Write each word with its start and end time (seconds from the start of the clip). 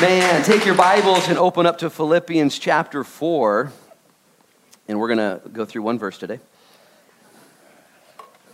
Man, 0.00 0.44
take 0.44 0.64
your 0.64 0.76
Bibles 0.76 1.26
and 1.26 1.36
open 1.36 1.66
up 1.66 1.78
to 1.78 1.90
Philippians 1.90 2.56
chapter 2.60 3.02
4. 3.02 3.72
And 4.86 5.00
we're 5.00 5.12
going 5.12 5.18
to 5.18 5.48
go 5.48 5.64
through 5.64 5.82
one 5.82 5.98
verse 5.98 6.16
today. 6.18 6.38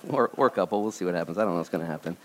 Or, 0.08 0.30
or 0.38 0.46
a 0.46 0.50
couple. 0.50 0.80
We'll 0.80 0.90
see 0.90 1.04
what 1.04 1.12
happens. 1.12 1.36
I 1.36 1.42
don't 1.42 1.50
know 1.50 1.58
what's 1.58 1.68
going 1.68 1.84
to 1.84 1.90
happen. 1.90 2.16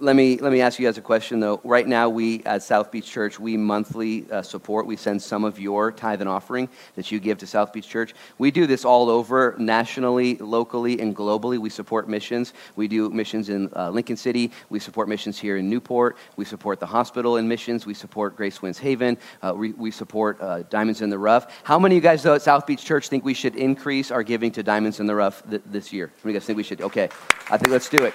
Let 0.00 0.16
me, 0.16 0.38
let 0.38 0.52
me 0.52 0.60
ask 0.60 0.78
you 0.78 0.86
guys 0.86 0.96
a 0.96 1.02
question, 1.02 1.40
though. 1.40 1.60
Right 1.64 1.86
now, 1.86 2.08
we 2.08 2.42
at 2.44 2.62
South 2.62 2.90
Beach 2.90 3.10
Church, 3.10 3.38
we 3.38 3.56
monthly 3.56 4.30
uh, 4.30 4.40
support, 4.40 4.86
we 4.86 4.96
send 4.96 5.20
some 5.20 5.44
of 5.44 5.58
your 5.58 5.92
tithe 5.92 6.20
and 6.20 6.30
offering 6.30 6.68
that 6.94 7.10
you 7.10 7.18
give 7.18 7.38
to 7.38 7.46
South 7.46 7.72
Beach 7.72 7.88
Church. 7.88 8.14
We 8.38 8.50
do 8.50 8.66
this 8.66 8.84
all 8.84 9.10
over, 9.10 9.54
nationally, 9.58 10.36
locally, 10.36 11.00
and 11.00 11.14
globally. 11.14 11.58
We 11.58 11.68
support 11.68 12.08
missions. 12.08 12.54
We 12.76 12.88
do 12.88 13.10
missions 13.10 13.48
in 13.48 13.70
uh, 13.76 13.90
Lincoln 13.90 14.16
City. 14.16 14.50
We 14.70 14.78
support 14.78 15.08
missions 15.08 15.38
here 15.38 15.56
in 15.56 15.68
Newport. 15.68 16.16
We 16.36 16.44
support 16.44 16.80
the 16.80 16.86
hospital 16.86 17.36
in 17.36 17.46
missions. 17.46 17.84
We 17.84 17.94
support 17.94 18.36
Grace 18.36 18.62
Winds 18.62 18.78
Haven. 18.78 19.18
Uh, 19.42 19.52
we, 19.54 19.72
we, 19.72 19.90
support 19.90 20.40
uh, 20.40 20.62
Diamonds 20.70 21.02
in 21.02 21.10
the 21.10 21.18
Rough. 21.18 21.62
How 21.64 21.78
many 21.78 21.96
of 21.96 22.02
you 22.02 22.08
guys, 22.08 22.22
though, 22.22 22.34
at 22.34 22.42
South 22.42 22.66
Beach 22.66 22.84
Church 22.84 23.08
think 23.08 23.24
we 23.24 23.34
should 23.34 23.56
increase 23.56 24.10
our 24.10 24.22
giving 24.22 24.52
to 24.52 24.62
Diamonds 24.62 25.00
in 25.00 25.06
the 25.06 25.14
Rough 25.14 25.42
th- 25.50 25.62
this 25.66 25.92
year? 25.92 26.06
How 26.06 26.12
many 26.24 26.30
of 26.30 26.34
you 26.34 26.40
guys 26.40 26.46
think 26.46 26.56
we 26.56 26.62
should? 26.62 26.80
Okay, 26.80 27.08
I 27.50 27.58
think 27.58 27.68
let's 27.68 27.90
do 27.90 28.04
it. 28.04 28.14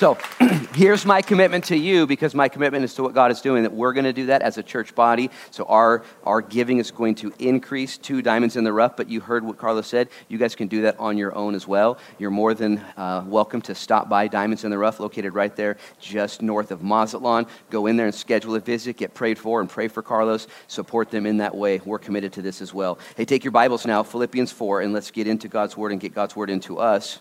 So 0.00 0.16
here's 0.74 1.04
my 1.04 1.17
commitment 1.22 1.64
to 1.64 1.76
you 1.76 2.06
because 2.06 2.34
my 2.34 2.48
commitment 2.48 2.84
is 2.84 2.94
to 2.94 3.02
what 3.02 3.14
God 3.14 3.30
is 3.30 3.40
doing, 3.40 3.62
that 3.62 3.72
we're 3.72 3.92
going 3.92 4.04
to 4.04 4.12
do 4.12 4.26
that 4.26 4.42
as 4.42 4.58
a 4.58 4.62
church 4.62 4.94
body. 4.94 5.30
So 5.50 5.64
our, 5.64 6.02
our 6.24 6.40
giving 6.40 6.78
is 6.78 6.90
going 6.90 7.14
to 7.16 7.32
increase 7.38 7.98
to 7.98 8.22
Diamonds 8.22 8.56
in 8.56 8.64
the 8.64 8.72
Rough, 8.72 8.96
but 8.96 9.08
you 9.08 9.20
heard 9.20 9.44
what 9.44 9.58
Carlos 9.58 9.86
said. 9.86 10.08
You 10.28 10.38
guys 10.38 10.54
can 10.54 10.68
do 10.68 10.82
that 10.82 10.98
on 10.98 11.16
your 11.16 11.34
own 11.34 11.54
as 11.54 11.66
well. 11.66 11.98
You're 12.18 12.30
more 12.30 12.54
than 12.54 12.78
uh, 12.96 13.24
welcome 13.26 13.60
to 13.62 13.74
stop 13.74 14.08
by 14.08 14.28
Diamonds 14.28 14.64
in 14.64 14.70
the 14.70 14.78
Rough, 14.78 15.00
located 15.00 15.34
right 15.34 15.54
there 15.54 15.76
just 16.00 16.42
north 16.42 16.70
of 16.70 16.82
Mazatlan. 16.82 17.46
Go 17.70 17.86
in 17.86 17.96
there 17.96 18.06
and 18.06 18.14
schedule 18.14 18.54
a 18.54 18.60
visit, 18.60 18.96
get 18.96 19.14
prayed 19.14 19.38
for, 19.38 19.60
and 19.60 19.68
pray 19.68 19.88
for 19.88 20.02
Carlos. 20.02 20.46
Support 20.66 21.10
them 21.10 21.26
in 21.26 21.38
that 21.38 21.54
way. 21.54 21.80
We're 21.84 21.98
committed 21.98 22.32
to 22.34 22.42
this 22.42 22.60
as 22.60 22.72
well. 22.74 22.98
Hey, 23.16 23.24
take 23.24 23.44
your 23.44 23.52
Bibles 23.52 23.86
now, 23.86 24.02
Philippians 24.02 24.52
4, 24.52 24.82
and 24.82 24.92
let's 24.92 25.10
get 25.10 25.26
into 25.26 25.48
God's 25.48 25.76
Word 25.76 25.92
and 25.92 26.00
get 26.00 26.14
God's 26.14 26.36
Word 26.36 26.50
into 26.50 26.78
us. 26.78 27.18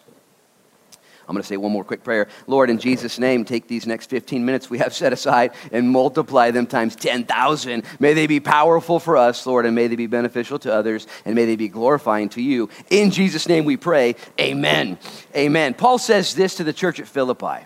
I'm 1.28 1.33
going 1.33 1.42
to 1.42 1.47
say 1.47 1.58
one 1.58 1.73
more 1.73 1.83
quick 1.83 2.06
prayer. 2.06 2.30
Lord, 2.47 2.70
in 2.70 2.80
Jesus' 2.80 3.20
name, 3.20 3.44
take 3.44 3.67
these 3.67 3.86
next 3.86 4.09
15 4.09 4.45
minutes 4.45 4.70
we 4.70 4.78
have 4.78 4.94
set 4.94 5.11
aside 5.11 5.52
and 5.73 5.89
multiply 5.89 6.52
them 6.52 6.67
times 6.67 6.95
10,000. 6.95 7.83
May 8.00 8.14
they 8.14 8.28
be 8.28 8.39
powerful 8.39 9.00
for 9.00 9.17
us, 9.17 9.45
Lord, 9.45 9.66
and 9.66 9.75
may 9.75 9.88
they 9.88 9.98
be 9.98 10.08
beneficial 10.08 10.58
to 10.59 10.73
others, 10.73 11.05
and 11.25 11.36
may 11.36 11.44
they 11.44 11.58
be 11.58 11.67
glorifying 11.67 12.30
to 12.30 12.42
you. 12.42 12.70
In 12.89 13.11
Jesus' 13.11 13.48
name 13.48 13.66
we 13.66 13.75
pray. 13.75 14.16
Amen. 14.39 14.98
Amen. 15.36 15.73
Paul 15.73 15.98
says 15.98 16.33
this 16.33 16.55
to 16.55 16.64
the 16.64 16.72
church 16.72 17.00
at 17.02 17.08
Philippi. 17.08 17.66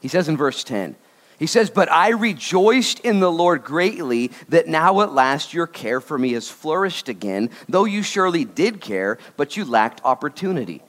He 0.00 0.08
says 0.08 0.28
in 0.28 0.36
verse 0.36 0.64
10, 0.64 0.96
he 1.38 1.46
says, 1.46 1.70
But 1.70 1.90
I 1.90 2.10
rejoiced 2.10 3.00
in 3.00 3.20
the 3.20 3.30
Lord 3.30 3.64
greatly 3.64 4.30
that 4.48 4.66
now 4.66 5.00
at 5.00 5.12
last 5.12 5.54
your 5.54 5.66
care 5.66 6.00
for 6.00 6.18
me 6.18 6.32
has 6.32 6.50
flourished 6.50 7.08
again, 7.08 7.50
though 7.68 7.86
you 7.86 8.02
surely 8.02 8.44
did 8.44 8.80
care, 8.80 9.16
but 9.36 9.56
you 9.56 9.64
lacked 9.64 10.02
opportunity. 10.04 10.82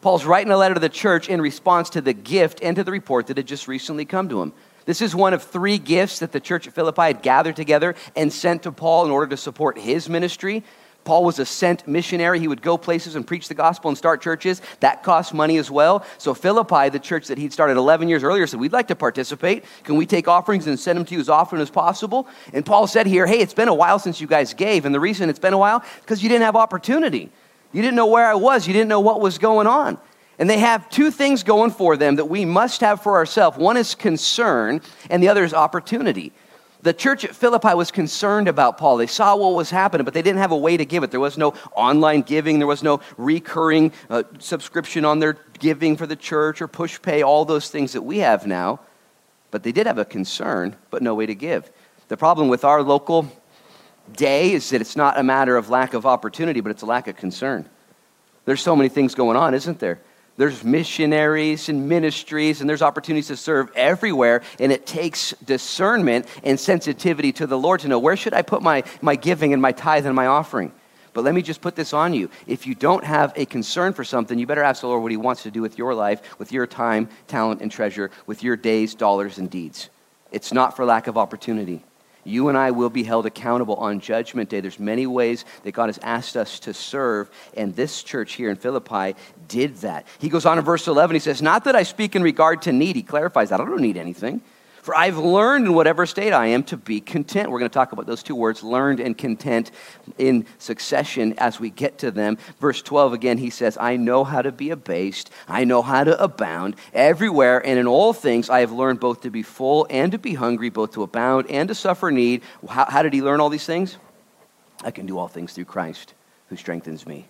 Paul's 0.00 0.24
writing 0.24 0.52
a 0.52 0.56
letter 0.56 0.74
to 0.74 0.80
the 0.80 0.88
church 0.88 1.28
in 1.28 1.40
response 1.40 1.90
to 1.90 2.00
the 2.00 2.14
gift 2.14 2.60
and 2.62 2.74
to 2.76 2.84
the 2.84 2.90
report 2.90 3.26
that 3.26 3.36
had 3.36 3.46
just 3.46 3.68
recently 3.68 4.04
come 4.04 4.28
to 4.30 4.40
him. 4.40 4.52
This 4.86 5.02
is 5.02 5.14
one 5.14 5.34
of 5.34 5.42
three 5.42 5.78
gifts 5.78 6.20
that 6.20 6.32
the 6.32 6.40
church 6.40 6.66
at 6.66 6.74
Philippi 6.74 7.02
had 7.02 7.22
gathered 7.22 7.56
together 7.56 7.94
and 8.16 8.32
sent 8.32 8.62
to 8.62 8.72
Paul 8.72 9.04
in 9.04 9.10
order 9.10 9.28
to 9.28 9.36
support 9.36 9.78
his 9.78 10.08
ministry. 10.08 10.64
Paul 11.04 11.24
was 11.24 11.38
a 11.38 11.46
sent 11.46 11.86
missionary. 11.88 12.40
He 12.40 12.48
would 12.48 12.62
go 12.62 12.76
places 12.76 13.14
and 13.14 13.26
preach 13.26 13.48
the 13.48 13.54
gospel 13.54 13.88
and 13.88 13.96
start 13.96 14.20
churches. 14.20 14.60
That 14.80 15.02
cost 15.02 15.32
money 15.32 15.56
as 15.56 15.70
well. 15.70 16.04
So, 16.18 16.34
Philippi, 16.34 16.88
the 16.90 16.98
church 16.98 17.28
that 17.28 17.38
he'd 17.38 17.52
started 17.52 17.76
11 17.76 18.08
years 18.08 18.22
earlier, 18.22 18.46
said, 18.46 18.60
We'd 18.60 18.72
like 18.72 18.88
to 18.88 18.96
participate. 18.96 19.64
Can 19.84 19.96
we 19.96 20.06
take 20.06 20.28
offerings 20.28 20.66
and 20.66 20.78
send 20.78 20.98
them 20.98 21.04
to 21.06 21.14
you 21.14 21.20
as 21.20 21.28
often 21.28 21.60
as 21.60 21.70
possible? 21.70 22.28
And 22.52 22.66
Paul 22.66 22.86
said 22.86 23.06
here, 23.06 23.26
Hey, 23.26 23.38
it's 23.38 23.54
been 23.54 23.68
a 23.68 23.74
while 23.74 23.98
since 23.98 24.20
you 24.20 24.26
guys 24.26 24.52
gave. 24.54 24.84
And 24.84 24.94
the 24.94 25.00
reason 25.00 25.30
it's 25.30 25.38
been 25.38 25.54
a 25.54 25.58
while 25.58 25.82
because 26.00 26.22
you 26.22 26.28
didn't 26.28 26.44
have 26.44 26.56
opportunity. 26.56 27.30
You 27.72 27.82
didn't 27.82 27.96
know 27.96 28.06
where 28.06 28.26
I 28.26 28.34
was. 28.34 28.66
You 28.66 28.72
didn't 28.72 28.88
know 28.88 29.00
what 29.00 29.20
was 29.20 29.38
going 29.38 29.66
on. 29.66 29.98
And 30.38 30.48
they 30.48 30.58
have 30.58 30.88
two 30.88 31.10
things 31.10 31.42
going 31.42 31.70
for 31.70 31.96
them 31.96 32.16
that 32.16 32.24
we 32.24 32.44
must 32.44 32.80
have 32.80 33.02
for 33.02 33.16
ourselves. 33.16 33.58
One 33.58 33.76
is 33.76 33.94
concern, 33.94 34.80
and 35.10 35.22
the 35.22 35.28
other 35.28 35.44
is 35.44 35.52
opportunity. 35.52 36.32
The 36.82 36.94
church 36.94 37.26
at 37.26 37.36
Philippi 37.36 37.74
was 37.74 37.90
concerned 37.90 38.48
about 38.48 38.78
Paul. 38.78 38.96
They 38.96 39.06
saw 39.06 39.36
what 39.36 39.54
was 39.54 39.68
happening, 39.68 40.06
but 40.06 40.14
they 40.14 40.22
didn't 40.22 40.38
have 40.38 40.50
a 40.50 40.56
way 40.56 40.78
to 40.78 40.86
give 40.86 41.02
it. 41.02 41.10
There 41.10 41.20
was 41.20 41.36
no 41.36 41.52
online 41.76 42.22
giving, 42.22 42.58
there 42.58 42.66
was 42.66 42.82
no 42.82 43.00
recurring 43.18 43.92
uh, 44.08 44.22
subscription 44.38 45.04
on 45.04 45.18
their 45.18 45.36
giving 45.58 45.98
for 45.98 46.06
the 46.06 46.16
church 46.16 46.62
or 46.62 46.68
Pushpay, 46.68 47.22
all 47.22 47.44
those 47.44 47.70
things 47.70 47.92
that 47.92 48.02
we 48.02 48.18
have 48.18 48.46
now. 48.46 48.80
But 49.50 49.62
they 49.62 49.72
did 49.72 49.86
have 49.86 49.98
a 49.98 50.06
concern, 50.06 50.74
but 50.90 51.02
no 51.02 51.14
way 51.14 51.26
to 51.26 51.34
give. 51.34 51.70
The 52.08 52.16
problem 52.16 52.48
with 52.48 52.64
our 52.64 52.82
local 52.82 53.30
day 54.12 54.52
is 54.52 54.70
that 54.70 54.80
it's 54.80 54.96
not 54.96 55.18
a 55.18 55.22
matter 55.22 55.56
of 55.56 55.70
lack 55.70 55.94
of 55.94 56.06
opportunity, 56.06 56.60
but 56.60 56.70
it's 56.70 56.82
a 56.82 56.86
lack 56.86 57.08
of 57.08 57.16
concern. 57.16 57.68
There's 58.44 58.60
so 58.60 58.74
many 58.74 58.88
things 58.88 59.14
going 59.14 59.36
on, 59.36 59.54
isn't 59.54 59.78
there? 59.78 60.00
There's 60.36 60.64
missionaries 60.64 61.68
and 61.68 61.88
ministries, 61.88 62.60
and 62.60 62.70
there's 62.70 62.80
opportunities 62.80 63.26
to 63.26 63.36
serve 63.36 63.70
everywhere. 63.74 64.42
And 64.58 64.72
it 64.72 64.86
takes 64.86 65.32
discernment 65.44 66.26
and 66.42 66.58
sensitivity 66.58 67.32
to 67.32 67.46
the 67.46 67.58
Lord 67.58 67.80
to 67.80 67.88
know 67.88 67.98
where 67.98 68.16
should 68.16 68.32
I 68.32 68.42
put 68.42 68.62
my, 68.62 68.84
my 69.02 69.16
giving 69.16 69.52
and 69.52 69.60
my 69.60 69.72
tithe 69.72 70.06
and 70.06 70.16
my 70.16 70.26
offering. 70.26 70.72
But 71.12 71.24
let 71.24 71.34
me 71.34 71.42
just 71.42 71.60
put 71.60 71.76
this 71.76 71.92
on 71.92 72.14
you. 72.14 72.30
If 72.46 72.66
you 72.66 72.74
don't 72.74 73.04
have 73.04 73.32
a 73.36 73.44
concern 73.44 73.92
for 73.92 74.04
something, 74.04 74.38
you 74.38 74.46
better 74.46 74.62
ask 74.62 74.80
the 74.80 74.86
Lord 74.86 75.02
what 75.02 75.10
He 75.10 75.16
wants 75.16 75.42
to 75.42 75.50
do 75.50 75.60
with 75.60 75.76
your 75.76 75.94
life, 75.94 76.38
with 76.38 76.52
your 76.52 76.66
time, 76.66 77.08
talent, 77.26 77.60
and 77.60 77.70
treasure, 77.70 78.10
with 78.26 78.42
your 78.42 78.56
days, 78.56 78.94
dollars, 78.94 79.38
and 79.38 79.50
deeds. 79.50 79.90
It's 80.30 80.52
not 80.52 80.76
for 80.76 80.84
lack 80.84 81.06
of 81.06 81.18
opportunity. 81.18 81.84
You 82.30 82.48
and 82.48 82.56
I 82.56 82.70
will 82.70 82.90
be 82.90 83.02
held 83.02 83.26
accountable 83.26 83.74
on 83.76 84.00
Judgment 84.00 84.48
Day. 84.48 84.60
There's 84.60 84.78
many 84.78 85.06
ways 85.06 85.44
that 85.64 85.72
God 85.72 85.86
has 85.86 85.98
asked 86.02 86.36
us 86.36 86.60
to 86.60 86.72
serve, 86.72 87.30
and 87.56 87.74
this 87.74 88.02
church 88.02 88.34
here 88.34 88.50
in 88.50 88.56
Philippi 88.56 89.16
did 89.48 89.76
that. 89.78 90.06
He 90.18 90.28
goes 90.28 90.46
on 90.46 90.58
in 90.58 90.64
verse 90.64 90.86
11, 90.86 91.14
he 91.14 91.20
says, 91.20 91.42
Not 91.42 91.64
that 91.64 91.74
I 91.74 91.82
speak 91.82 92.14
in 92.14 92.22
regard 92.22 92.62
to 92.62 92.72
need. 92.72 92.96
He 92.96 93.02
clarifies 93.02 93.50
that. 93.50 93.60
I 93.60 93.64
don't 93.64 93.80
need 93.80 93.96
anything. 93.96 94.40
For 94.90 94.96
I've 94.96 95.18
learned 95.18 95.66
in 95.66 95.74
whatever 95.74 96.04
state 96.04 96.32
I 96.32 96.46
am 96.46 96.64
to 96.64 96.76
be 96.76 97.00
content. 97.00 97.48
We're 97.48 97.60
going 97.60 97.70
to 97.70 97.72
talk 97.72 97.92
about 97.92 98.06
those 98.06 98.24
two 98.24 98.34
words, 98.34 98.64
learned 98.64 98.98
and 98.98 99.16
content, 99.16 99.70
in 100.18 100.46
succession 100.58 101.32
as 101.38 101.60
we 101.60 101.70
get 101.70 101.98
to 101.98 102.10
them. 102.10 102.38
Verse 102.58 102.82
12 102.82 103.12
again, 103.12 103.38
he 103.38 103.50
says, 103.50 103.78
I 103.80 103.94
know 103.94 104.24
how 104.24 104.42
to 104.42 104.50
be 104.50 104.70
abased, 104.70 105.30
I 105.46 105.62
know 105.62 105.80
how 105.80 106.02
to 106.02 106.20
abound. 106.20 106.74
Everywhere 106.92 107.64
and 107.64 107.78
in 107.78 107.86
all 107.86 108.12
things 108.12 108.50
I 108.50 108.58
have 108.58 108.72
learned 108.72 108.98
both 108.98 109.20
to 109.20 109.30
be 109.30 109.44
full 109.44 109.86
and 109.90 110.10
to 110.10 110.18
be 110.18 110.34
hungry, 110.34 110.70
both 110.70 110.94
to 110.94 111.04
abound 111.04 111.48
and 111.48 111.68
to 111.68 111.74
suffer 111.76 112.10
need. 112.10 112.42
How, 112.68 112.86
how 112.86 113.02
did 113.04 113.12
he 113.12 113.22
learn 113.22 113.38
all 113.38 113.48
these 113.48 113.66
things? 113.66 113.96
I 114.82 114.90
can 114.90 115.06
do 115.06 115.18
all 115.18 115.28
things 115.28 115.52
through 115.52 115.66
Christ 115.66 116.14
who 116.48 116.56
strengthens 116.56 117.06
me. 117.06 117.28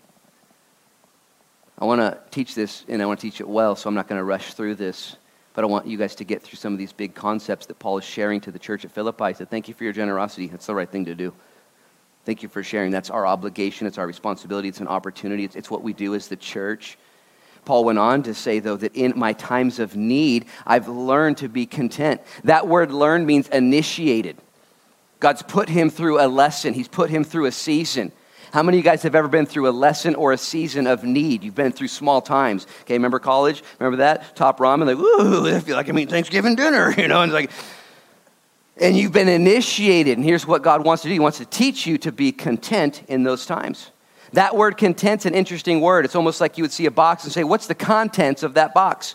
I 1.79 1.85
want 1.85 2.01
to 2.01 2.19
teach 2.31 2.55
this, 2.55 2.87
and 2.89 3.03
I 3.03 3.05
want 3.05 3.21
to 3.21 3.31
teach 3.31 3.43
it 3.43 3.49
well, 3.49 3.77
so 3.77 3.87
I'm 3.87 3.95
not 3.95 4.09
going 4.09 4.19
to 4.19 4.25
rush 4.25 4.55
through 4.55 4.77
this. 4.77 5.17
But 5.61 5.67
I 5.67 5.69
want 5.73 5.87
you 5.87 5.99
guys 5.99 6.15
to 6.15 6.25
get 6.25 6.41
through 6.41 6.57
some 6.57 6.73
of 6.73 6.79
these 6.79 6.95
big 6.95 7.15
concepts 7.15 7.67
that 7.67 7.79
Paul 7.79 7.99
is 7.99 8.05
sharing 8.05 8.41
to 8.41 8.51
the 8.51 8.59
church 8.59 8.87
at 8.87 8.93
Philippi. 8.93 9.35
So 9.35 9.45
thank 9.45 9.69
you 9.69 9.75
for 9.75 9.85
your 9.85 9.93
generosity. 9.93 10.47
That's 10.47 10.65
the 10.65 10.75
right 10.75 10.89
thing 10.89 11.05
to 11.05 11.15
do. 11.15 11.35
Thank 12.25 12.43
you 12.43 12.49
for 12.49 12.63
sharing. 12.63 12.91
That's 12.91 13.11
our 13.11 13.27
obligation. 13.27 13.87
It's 13.87 13.99
our 13.99 14.07
responsibility. 14.07 14.69
It's 14.69 14.81
an 14.81 14.89
opportunity. 14.89 15.45
It's, 15.45 15.57
it's 15.57 15.71
what 15.71 15.83
we 15.83 15.93
do 15.93 16.15
as 16.15 16.29
the 16.29 16.37
church. 16.37 16.97
Paul 17.67 17.85
went 17.85 17.99
on 17.99 18.23
to 18.23 18.33
say, 18.33 18.61
though, 18.61 18.79
that 18.79 18.97
in 18.97 19.13
my 19.17 19.35
times 19.35 19.81
of 19.81 19.97
need, 19.97 20.47
I've 20.67 20.89
learned 20.89 21.37
to 21.37 21.49
be 21.51 21.67
content. 21.67 22.23
That 22.45 22.67
word 22.67 22.91
learn 22.91 23.27
means 23.27 23.47
initiated. 23.49 24.39
God's 25.19 25.43
put 25.43 25.69
him 25.69 25.91
through 25.91 26.25
a 26.25 26.27
lesson, 26.27 26.73
He's 26.73 26.89
put 26.89 27.11
him 27.11 27.23
through 27.23 27.45
a 27.45 27.53
season. 27.53 28.13
How 28.53 28.63
many 28.63 28.79
of 28.79 28.85
you 28.85 28.91
guys 28.91 29.03
have 29.05 29.15
ever 29.15 29.29
been 29.29 29.47
through 29.47 29.69
a 29.69 29.71
lesson 29.71 30.15
or 30.17 30.33
a 30.33 30.39
season 30.39 30.87
of 30.87 31.05
need? 31.05 31.45
You've 31.45 31.55
been 31.55 31.73
through 31.73 31.89
small 31.89 32.21
times. 32.21 32.67
Okay, 32.83 32.95
remember 32.95 33.21
college? 33.21 33.63
Remember 33.79 33.99
that? 33.99 34.35
Top 34.35 34.59
ramen, 34.59 34.87
like, 34.87 34.97
ooh, 34.97 35.55
I 35.55 35.61
feel 35.61 35.77
like 35.77 35.89
I'm 35.89 35.99
eating 35.99 36.11
Thanksgiving 36.11 36.57
dinner, 36.57 36.93
you 36.99 37.07
know, 37.07 37.23
and 37.23 37.31
it's 37.31 37.35
like, 37.35 37.51
and 38.81 38.97
you've 38.97 39.13
been 39.13 39.29
initiated. 39.29 40.17
And 40.19 40.25
here's 40.25 40.47
what 40.47 40.63
God 40.63 40.85
wants 40.85 41.03
to 41.03 41.09
do 41.09 41.13
He 41.13 41.21
wants 41.21 41.39
to 41.39 41.45
teach 41.45 41.87
you 41.87 41.99
to 41.99 42.11
be 42.11 42.33
content 42.33 43.03
in 43.09 43.23
those 43.23 43.47
times. 43.47 43.91
That 44.33 44.57
word 44.57 44.77
content's 44.77 45.27
an 45.27 45.35
interesting 45.35 45.81
word. 45.81 46.05
It's 46.05 46.17
almost 46.17 46.41
like 46.41 46.57
you 46.57 46.65
would 46.65 46.73
see 46.73 46.87
a 46.87 46.91
box 46.91 47.25
and 47.25 47.33
say, 47.33 47.45
What's 47.45 47.67
the 47.67 47.75
contents 47.75 48.43
of 48.43 48.55
that 48.55 48.75
box? 48.75 49.15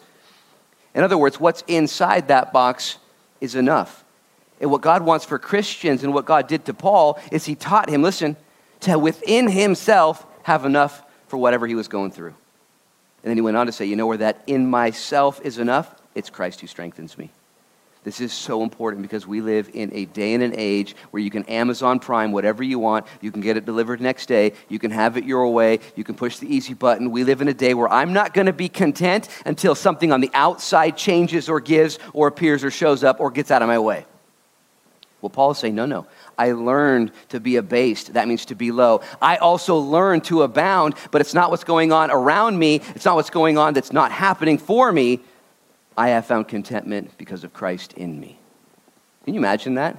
In 0.94 1.04
other 1.04 1.18
words, 1.18 1.40
what's 1.40 1.64
inside 1.68 2.30
that 2.30 2.54
box 2.54 3.00
is 3.42 3.56
enough. 3.56 4.06
And 4.62 4.72
what 4.72 4.82
God 4.82 5.04
wants 5.04 5.26
for 5.26 5.38
Christians 5.38 6.04
and 6.04 6.14
what 6.14 6.26
God 6.26 6.48
did 6.48 6.66
to 6.66 6.74
Paul 6.74 7.20
is 7.32 7.46
He 7.46 7.56
taught 7.56 7.90
him, 7.90 8.02
listen, 8.02 8.38
to 8.82 8.98
within 9.00 9.50
himself 9.50 10.26
have 10.44 10.66
enough 10.66 11.04
for 11.28 11.38
whatever 11.38 11.68
he 11.68 11.76
was 11.76 11.88
going 11.88 12.12
through. 12.12 12.34
And 13.24 13.32
then 13.32 13.38
he 13.38 13.42
went 13.42 13.58
on 13.58 13.66
to 13.66 13.72
say, 13.72 13.86
You 13.86 13.96
know 13.96 14.08
where 14.08 14.18
that 14.18 14.44
in 14.48 14.70
myself 14.70 15.42
is 15.44 15.58
enough? 15.58 15.94
It's 16.14 16.30
Christ 16.30 16.62
who 16.62 16.68
strengthens 16.68 17.18
me. 17.18 17.32
This 18.06 18.22
is 18.22 18.32
so 18.32 18.62
important 18.62 19.02
because 19.02 19.26
we 19.26 19.42
live 19.42 19.72
in 19.74 19.90
a 19.92 20.06
day 20.06 20.36
and 20.36 20.44
an 20.44 20.54
age 20.56 20.96
where 21.10 21.24
you 21.24 21.32
can 21.32 21.44
Amazon 21.46 22.00
Prime 22.00 22.32
whatever 22.32 22.62
you 22.62 22.78
want. 22.78 23.08
You 23.20 23.32
can 23.32 23.42
get 23.42 23.58
it 23.58 23.66
delivered 23.66 24.00
next 24.00 24.28
day. 24.28 24.54
You 24.70 24.78
can 24.78 24.92
have 24.92 25.18
it 25.18 25.24
your 25.24 25.48
way. 25.52 25.80
You 25.96 26.04
can 26.04 26.14
push 26.14 26.38
the 26.38 26.48
easy 26.48 26.76
button. 26.76 27.10
We 27.10 27.24
live 27.24 27.42
in 27.42 27.48
a 27.48 27.54
day 27.54 27.74
where 27.74 27.90
I'm 27.92 28.14
not 28.14 28.36
going 28.36 28.46
to 28.46 28.54
be 28.54 28.70
content 28.70 29.28
until 29.44 29.74
something 29.74 30.12
on 30.12 30.22
the 30.22 30.30
outside 30.36 30.98
changes 30.98 31.50
or 31.50 31.60
gives 31.60 31.98
or 32.14 32.28
appears 32.28 32.64
or 32.64 32.70
shows 32.70 33.04
up 33.04 33.20
or 33.20 33.32
gets 33.32 33.50
out 33.50 33.64
of 33.64 33.68
my 33.68 33.80
way. 33.80 34.06
Well, 35.20 35.32
Paul 35.32 35.50
is 35.50 35.58
saying, 35.58 35.74
no, 35.74 35.88
no. 35.88 36.06
I 36.38 36.52
learned 36.52 37.12
to 37.30 37.40
be 37.40 37.56
abased. 37.56 38.14
That 38.14 38.28
means 38.28 38.46
to 38.46 38.56
be 38.56 38.72
low. 38.72 39.02
I 39.22 39.38
also 39.38 39.78
learned 39.78 40.26
to 40.26 40.44
abound, 40.44 40.96
but 41.12 41.22
it's 41.22 41.34
not 41.34 41.52
what's 41.52 41.64
going 41.64 41.92
on 41.92 42.12
around 42.12 42.60
me. 42.60 42.82
It's 42.96 43.06
not 43.06 43.16
what's 43.16 43.30
going 43.30 43.58
on 43.58 43.74
that's 43.74 43.94
not 43.94 44.12
happening 44.12 44.58
for 44.58 44.92
me. 44.92 45.22
I 45.98 46.10
have 46.10 46.26
found 46.26 46.48
contentment 46.48 47.18
because 47.18 47.44
of 47.44 47.54
Christ 47.54 47.94
in 47.94 48.20
me. 48.20 48.38
Can 49.24 49.34
you 49.34 49.40
imagine 49.40 49.76
that? 49.76 49.98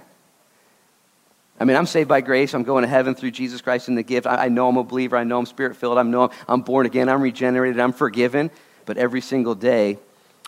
I 1.59 1.65
mean, 1.65 1.77
I'm 1.77 1.87
saved 1.87 2.09
by 2.09 2.21
grace. 2.21 2.55
I'm 2.55 2.65
going 2.65 2.83
to 2.83 2.89
heaven 2.89 3.15
through 3.15 3.31
Jesus 3.31 3.63
Christ 3.63 3.89
in 3.89 3.95
the 3.95 4.03
gift. 4.03 4.27
I, 4.27 4.45
I 4.45 4.49
know 4.49 4.69
I'm 4.69 4.77
a 4.77 4.85
believer. 4.85 5.17
I 5.17 5.25
know 5.25 5.39
I'm 5.39 5.47
spirit 5.47 5.77
filled. 5.77 5.97
I 5.97 6.03
know 6.03 6.25
I'm, 6.25 6.31
I'm 6.49 6.61
born 6.61 6.85
again. 6.85 7.09
I'm 7.09 7.23
regenerated. 7.23 7.81
I'm 7.81 7.93
forgiven. 7.93 8.51
But 8.85 8.99
every 8.99 9.23
single 9.23 9.55
day, 9.55 9.99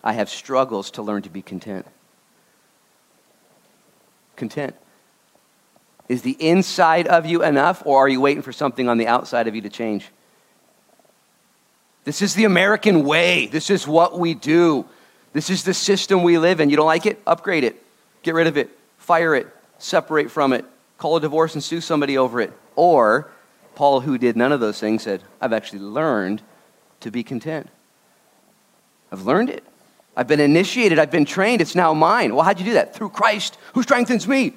I 0.04 0.12
have 0.12 0.28
struggles 0.28 0.90
to 0.92 1.02
learn 1.02 1.22
to 1.22 1.30
be 1.30 1.40
content. 1.40 1.86
Content. 4.36 4.76
Is 6.08 6.22
the 6.22 6.36
inside 6.40 7.06
of 7.06 7.26
you 7.26 7.42
enough, 7.42 7.82
or 7.84 7.98
are 7.98 8.08
you 8.08 8.20
waiting 8.20 8.42
for 8.42 8.52
something 8.52 8.88
on 8.88 8.98
the 8.98 9.06
outside 9.06 9.46
of 9.46 9.54
you 9.54 9.60
to 9.62 9.68
change? 9.68 10.08
This 12.04 12.22
is 12.22 12.34
the 12.34 12.44
American 12.44 13.04
way. 13.04 13.46
This 13.46 13.68
is 13.68 13.86
what 13.86 14.18
we 14.18 14.32
do. 14.34 14.86
This 15.34 15.50
is 15.50 15.64
the 15.64 15.74
system 15.74 16.22
we 16.22 16.38
live 16.38 16.60
in. 16.60 16.70
You 16.70 16.76
don't 16.76 16.86
like 16.86 17.04
it? 17.04 17.20
Upgrade 17.26 17.64
it. 17.64 17.82
Get 18.22 18.34
rid 18.34 18.46
of 18.46 18.56
it. 18.56 18.70
Fire 18.96 19.34
it. 19.34 19.48
Separate 19.78 20.30
from 20.30 20.52
it 20.52 20.64
call 20.98 21.16
a 21.16 21.20
divorce 21.20 21.54
and 21.54 21.64
sue 21.64 21.80
somebody 21.80 22.18
over 22.18 22.40
it. 22.40 22.52
Or, 22.76 23.30
Paul, 23.76 24.00
who 24.00 24.18
did 24.18 24.36
none 24.36 24.52
of 24.52 24.60
those 24.60 24.78
things, 24.78 25.04
said, 25.04 25.22
I've 25.40 25.52
actually 25.52 25.78
learned 25.78 26.42
to 27.00 27.10
be 27.10 27.22
content. 27.22 27.68
I've 29.10 29.22
learned 29.22 29.48
it. 29.48 29.64
I've 30.16 30.26
been 30.26 30.40
initiated. 30.40 30.98
I've 30.98 31.12
been 31.12 31.24
trained. 31.24 31.60
It's 31.60 31.76
now 31.76 31.94
mine. 31.94 32.34
Well, 32.34 32.44
how'd 32.44 32.58
you 32.58 32.64
do 32.64 32.74
that? 32.74 32.94
Through 32.94 33.10
Christ, 33.10 33.56
who 33.72 33.82
strengthens 33.84 34.26
me. 34.26 34.54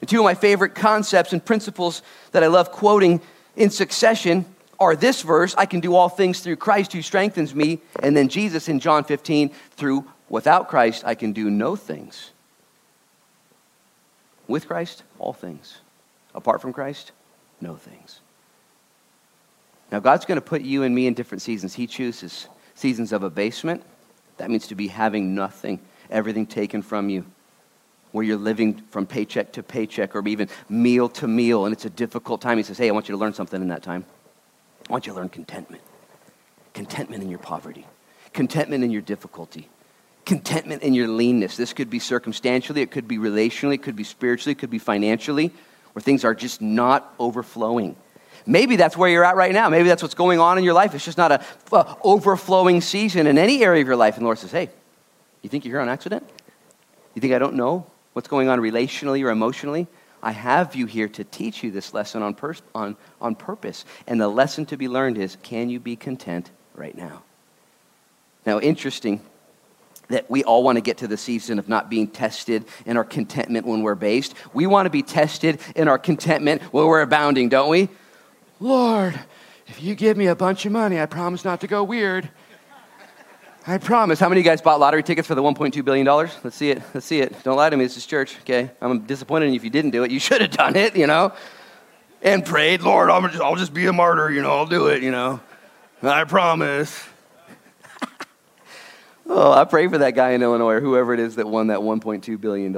And 0.00 0.08
two 0.08 0.18
of 0.18 0.24
my 0.24 0.34
favorite 0.34 0.74
concepts 0.74 1.32
and 1.32 1.44
principles 1.44 2.02
that 2.32 2.42
I 2.42 2.48
love 2.48 2.70
quoting 2.72 3.20
in 3.56 3.70
succession 3.70 4.44
are 4.78 4.96
this 4.96 5.22
verse 5.22 5.54
I 5.56 5.66
can 5.66 5.80
do 5.80 5.94
all 5.94 6.08
things 6.08 6.40
through 6.40 6.56
Christ 6.56 6.92
who 6.92 7.02
strengthens 7.02 7.54
me. 7.54 7.80
And 8.02 8.16
then 8.16 8.28
Jesus 8.28 8.68
in 8.68 8.80
John 8.80 9.04
15, 9.04 9.50
through 9.72 10.04
without 10.28 10.68
Christ, 10.68 11.04
I 11.06 11.14
can 11.14 11.32
do 11.32 11.50
no 11.50 11.76
things. 11.76 12.32
With 14.46 14.66
Christ, 14.66 15.02
all 15.18 15.32
things. 15.32 15.78
Apart 16.34 16.60
from 16.60 16.72
Christ, 16.72 17.12
no 17.60 17.76
things. 17.76 18.20
Now, 19.90 20.00
God's 20.00 20.24
going 20.24 20.36
to 20.36 20.42
put 20.42 20.62
you 20.62 20.82
and 20.82 20.94
me 20.94 21.06
in 21.06 21.14
different 21.14 21.42
seasons. 21.42 21.74
He 21.74 21.86
chooses 21.86 22.48
seasons 22.74 23.12
of 23.12 23.22
abasement. 23.22 23.82
That 24.38 24.50
means 24.50 24.66
to 24.68 24.74
be 24.74 24.88
having 24.88 25.34
nothing, 25.34 25.80
everything 26.10 26.46
taken 26.46 26.82
from 26.82 27.08
you, 27.08 27.24
where 28.14 28.22
you're 28.22 28.36
living 28.36 28.80
from 28.90 29.06
paycheck 29.06 29.50
to 29.50 29.60
paycheck 29.60 30.14
or 30.14 30.24
even 30.28 30.48
meal 30.68 31.08
to 31.08 31.26
meal, 31.26 31.64
and 31.64 31.72
it's 31.72 31.84
a 31.84 31.90
difficult 31.90 32.40
time. 32.40 32.56
He 32.56 32.62
says, 32.62 32.78
Hey, 32.78 32.88
I 32.88 32.92
want 32.92 33.08
you 33.08 33.12
to 33.12 33.18
learn 33.18 33.34
something 33.34 33.60
in 33.60 33.68
that 33.68 33.82
time. 33.82 34.04
I 34.88 34.92
want 34.92 35.04
you 35.08 35.12
to 35.12 35.18
learn 35.18 35.28
contentment. 35.28 35.82
Contentment 36.74 37.24
in 37.24 37.28
your 37.28 37.40
poverty, 37.40 37.84
contentment 38.32 38.84
in 38.84 38.92
your 38.92 39.02
difficulty, 39.02 39.68
contentment 40.24 40.84
in 40.84 40.94
your 40.94 41.08
leanness. 41.08 41.56
This 41.56 41.72
could 41.72 41.90
be 41.90 41.98
circumstantially, 41.98 42.82
it 42.82 42.92
could 42.92 43.08
be 43.08 43.18
relationally, 43.18 43.74
it 43.74 43.82
could 43.82 43.96
be 43.96 44.04
spiritually, 44.04 44.52
it 44.52 44.58
could 44.60 44.70
be 44.70 44.78
financially, 44.78 45.50
where 45.92 46.00
things 46.00 46.24
are 46.24 46.36
just 46.36 46.62
not 46.62 47.12
overflowing. 47.18 47.96
Maybe 48.46 48.76
that's 48.76 48.96
where 48.96 49.10
you're 49.10 49.24
at 49.24 49.34
right 49.34 49.52
now. 49.52 49.68
Maybe 49.70 49.88
that's 49.88 50.02
what's 50.02 50.14
going 50.14 50.38
on 50.38 50.56
in 50.56 50.62
your 50.62 50.74
life. 50.74 50.94
It's 50.94 51.04
just 51.04 51.18
not 51.18 51.32
a, 51.32 51.44
a 51.72 51.96
overflowing 52.04 52.80
season 52.80 53.26
in 53.26 53.38
any 53.38 53.64
area 53.64 53.80
of 53.80 53.88
your 53.88 53.96
life. 53.96 54.14
And 54.14 54.22
the 54.22 54.26
Lord 54.26 54.38
says, 54.38 54.52
Hey, 54.52 54.70
you 55.42 55.50
think 55.50 55.64
you're 55.64 55.72
here 55.72 55.80
on 55.80 55.88
accident? 55.88 56.24
You 57.16 57.20
think 57.20 57.34
I 57.34 57.40
don't 57.40 57.54
know 57.54 57.90
what's 58.14 58.28
going 58.28 58.48
on 58.48 58.58
relationally 58.60 59.22
or 59.22 59.30
emotionally? 59.30 59.86
I 60.22 60.32
have 60.32 60.74
you 60.74 60.86
here 60.86 61.08
to 61.08 61.24
teach 61.24 61.62
you 61.62 61.70
this 61.70 61.92
lesson 61.92 62.22
on, 62.22 62.34
pers- 62.34 62.62
on, 62.74 62.96
on 63.20 63.34
purpose. 63.34 63.84
And 64.06 64.18
the 64.18 64.28
lesson 64.28 64.64
to 64.66 64.78
be 64.78 64.88
learned 64.88 65.18
is 65.18 65.36
can 65.42 65.68
you 65.68 65.78
be 65.78 65.96
content 65.96 66.50
right 66.74 66.96
now? 66.96 67.22
Now, 68.46 68.58
interesting 68.58 69.20
that 70.08 70.30
we 70.30 70.44
all 70.44 70.62
want 70.62 70.76
to 70.76 70.82
get 70.82 70.98
to 70.98 71.06
the 71.06 71.16
season 71.16 71.58
of 71.58 71.68
not 71.68 71.90
being 71.90 72.08
tested 72.08 72.64
in 72.86 72.96
our 72.96 73.04
contentment 73.04 73.66
when 73.66 73.82
we're 73.82 73.94
based. 73.94 74.34
We 74.52 74.66
want 74.66 74.86
to 74.86 74.90
be 74.90 75.02
tested 75.02 75.60
in 75.76 75.88
our 75.88 75.98
contentment 75.98 76.62
when 76.72 76.86
we're 76.86 77.02
abounding, 77.02 77.48
don't 77.48 77.70
we? 77.70 77.88
Lord, 78.60 79.18
if 79.66 79.82
you 79.82 79.94
give 79.94 80.16
me 80.16 80.26
a 80.26 80.36
bunch 80.36 80.66
of 80.66 80.72
money, 80.72 81.00
I 81.00 81.06
promise 81.06 81.44
not 81.44 81.60
to 81.62 81.66
go 81.66 81.82
weird. 81.84 82.30
I 83.66 83.78
promise. 83.78 84.20
How 84.20 84.28
many 84.28 84.40
of 84.40 84.44
you 84.44 84.50
guys 84.50 84.60
bought 84.60 84.78
lottery 84.78 85.02
tickets 85.02 85.26
for 85.26 85.34
the 85.34 85.42
$1.2 85.42 85.82
billion? 85.82 86.06
Let's 86.06 86.54
see 86.54 86.70
it. 86.70 86.82
Let's 86.92 87.06
see 87.06 87.20
it. 87.20 87.42
Don't 87.44 87.56
lie 87.56 87.70
to 87.70 87.76
me. 87.76 87.84
This 87.84 87.96
is 87.96 88.04
church, 88.04 88.36
okay? 88.40 88.70
I'm 88.78 89.00
disappointed 89.00 89.46
in 89.46 89.52
you 89.52 89.56
if 89.56 89.64
you 89.64 89.70
didn't 89.70 89.92
do 89.92 90.04
it. 90.04 90.10
You 90.10 90.20
should 90.20 90.42
have 90.42 90.50
done 90.50 90.76
it, 90.76 90.94
you 90.94 91.06
know? 91.06 91.32
And 92.20 92.44
prayed, 92.44 92.82
Lord, 92.82 93.08
i 93.08 93.26
just, 93.26 93.40
I'll 93.42 93.56
just 93.56 93.72
be 93.72 93.86
a 93.86 93.92
martyr, 93.92 94.30
you 94.30 94.42
know? 94.42 94.50
I'll 94.50 94.66
do 94.66 94.88
it, 94.88 95.02
you 95.02 95.10
know? 95.10 95.40
I 96.02 96.24
promise. 96.24 97.04
Oh, 99.26 99.50
I 99.50 99.64
pray 99.64 99.88
for 99.88 99.96
that 99.96 100.10
guy 100.10 100.32
in 100.32 100.42
Illinois 100.42 100.74
or 100.74 100.80
whoever 100.80 101.14
it 101.14 101.18
is 101.18 101.36
that 101.36 101.48
won 101.48 101.68
that 101.68 101.78
$1.2 101.78 102.38
billion. 102.38 102.74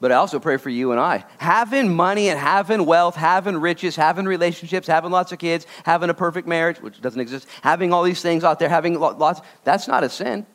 But 0.00 0.12
I 0.12 0.16
also 0.16 0.38
pray 0.38 0.58
for 0.58 0.70
you 0.70 0.92
and 0.92 1.00
I. 1.00 1.24
Having 1.38 1.94
money 1.94 2.28
and 2.28 2.38
having 2.38 2.86
wealth, 2.86 3.16
having 3.16 3.56
riches, 3.56 3.96
having 3.96 4.26
relationships, 4.26 4.86
having 4.86 5.10
lots 5.10 5.32
of 5.32 5.40
kids, 5.40 5.66
having 5.84 6.08
a 6.08 6.14
perfect 6.14 6.46
marriage, 6.46 6.80
which 6.80 7.00
doesn't 7.00 7.20
exist, 7.20 7.48
having 7.62 7.92
all 7.92 8.04
these 8.04 8.22
things 8.22 8.44
out 8.44 8.60
there, 8.60 8.68
having 8.68 8.98
lots, 8.98 9.40
that's 9.64 9.88
not 9.88 10.04
a 10.04 10.08
sin. 10.08 10.46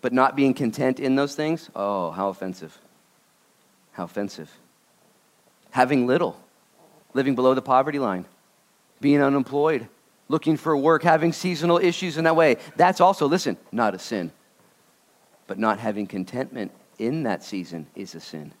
But 0.00 0.12
not 0.12 0.36
being 0.36 0.54
content 0.54 1.00
in 1.00 1.16
those 1.16 1.34
things, 1.34 1.68
oh, 1.74 2.12
how 2.12 2.28
offensive. 2.28 2.76
How 3.92 4.04
offensive. 4.04 4.50
Having 5.70 6.06
little, 6.06 6.40
living 7.14 7.34
below 7.34 7.54
the 7.54 7.62
poverty 7.62 7.98
line, 7.98 8.24
being 9.00 9.20
unemployed, 9.20 9.88
looking 10.28 10.56
for 10.56 10.76
work, 10.76 11.02
having 11.02 11.32
seasonal 11.32 11.78
issues 11.78 12.16
in 12.18 12.24
that 12.24 12.36
way. 12.36 12.56
That's 12.76 13.00
also, 13.00 13.26
listen, 13.26 13.56
not 13.72 13.94
a 13.94 13.98
sin. 13.98 14.30
But 15.48 15.58
not 15.58 15.80
having 15.80 16.06
contentment 16.06 16.70
in 17.06 17.24
that 17.24 17.42
season 17.42 17.86
is 17.94 18.14
a 18.14 18.20
sin. 18.20 18.52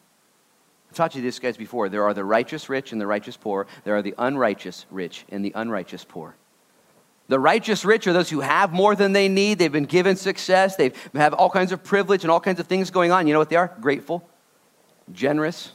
I've 0.90 0.96
taught 0.96 1.14
you 1.14 1.22
this, 1.22 1.38
guys, 1.38 1.56
before. 1.56 1.88
There 1.88 2.04
are 2.04 2.12
the 2.12 2.24
righteous 2.24 2.68
rich 2.68 2.92
and 2.92 3.00
the 3.00 3.06
righteous 3.06 3.36
poor. 3.36 3.66
There 3.84 3.96
are 3.96 4.02
the 4.02 4.14
unrighteous 4.18 4.84
rich 4.90 5.24
and 5.30 5.44
the 5.44 5.52
unrighteous 5.54 6.04
poor. 6.04 6.34
The 7.28 7.38
righteous 7.38 7.84
rich 7.84 8.06
are 8.06 8.12
those 8.12 8.28
who 8.28 8.40
have 8.40 8.72
more 8.72 8.94
than 8.94 9.12
they 9.12 9.28
need. 9.28 9.58
They've 9.58 9.72
been 9.72 9.84
given 9.84 10.16
success. 10.16 10.76
They 10.76 10.92
have 11.14 11.32
all 11.32 11.48
kinds 11.48 11.72
of 11.72 11.82
privilege 11.82 12.24
and 12.24 12.30
all 12.30 12.40
kinds 12.40 12.60
of 12.60 12.66
things 12.66 12.90
going 12.90 13.10
on. 13.10 13.26
You 13.26 13.32
know 13.32 13.38
what 13.38 13.48
they 13.48 13.56
are? 13.56 13.74
Grateful, 13.80 14.28
generous, 15.12 15.72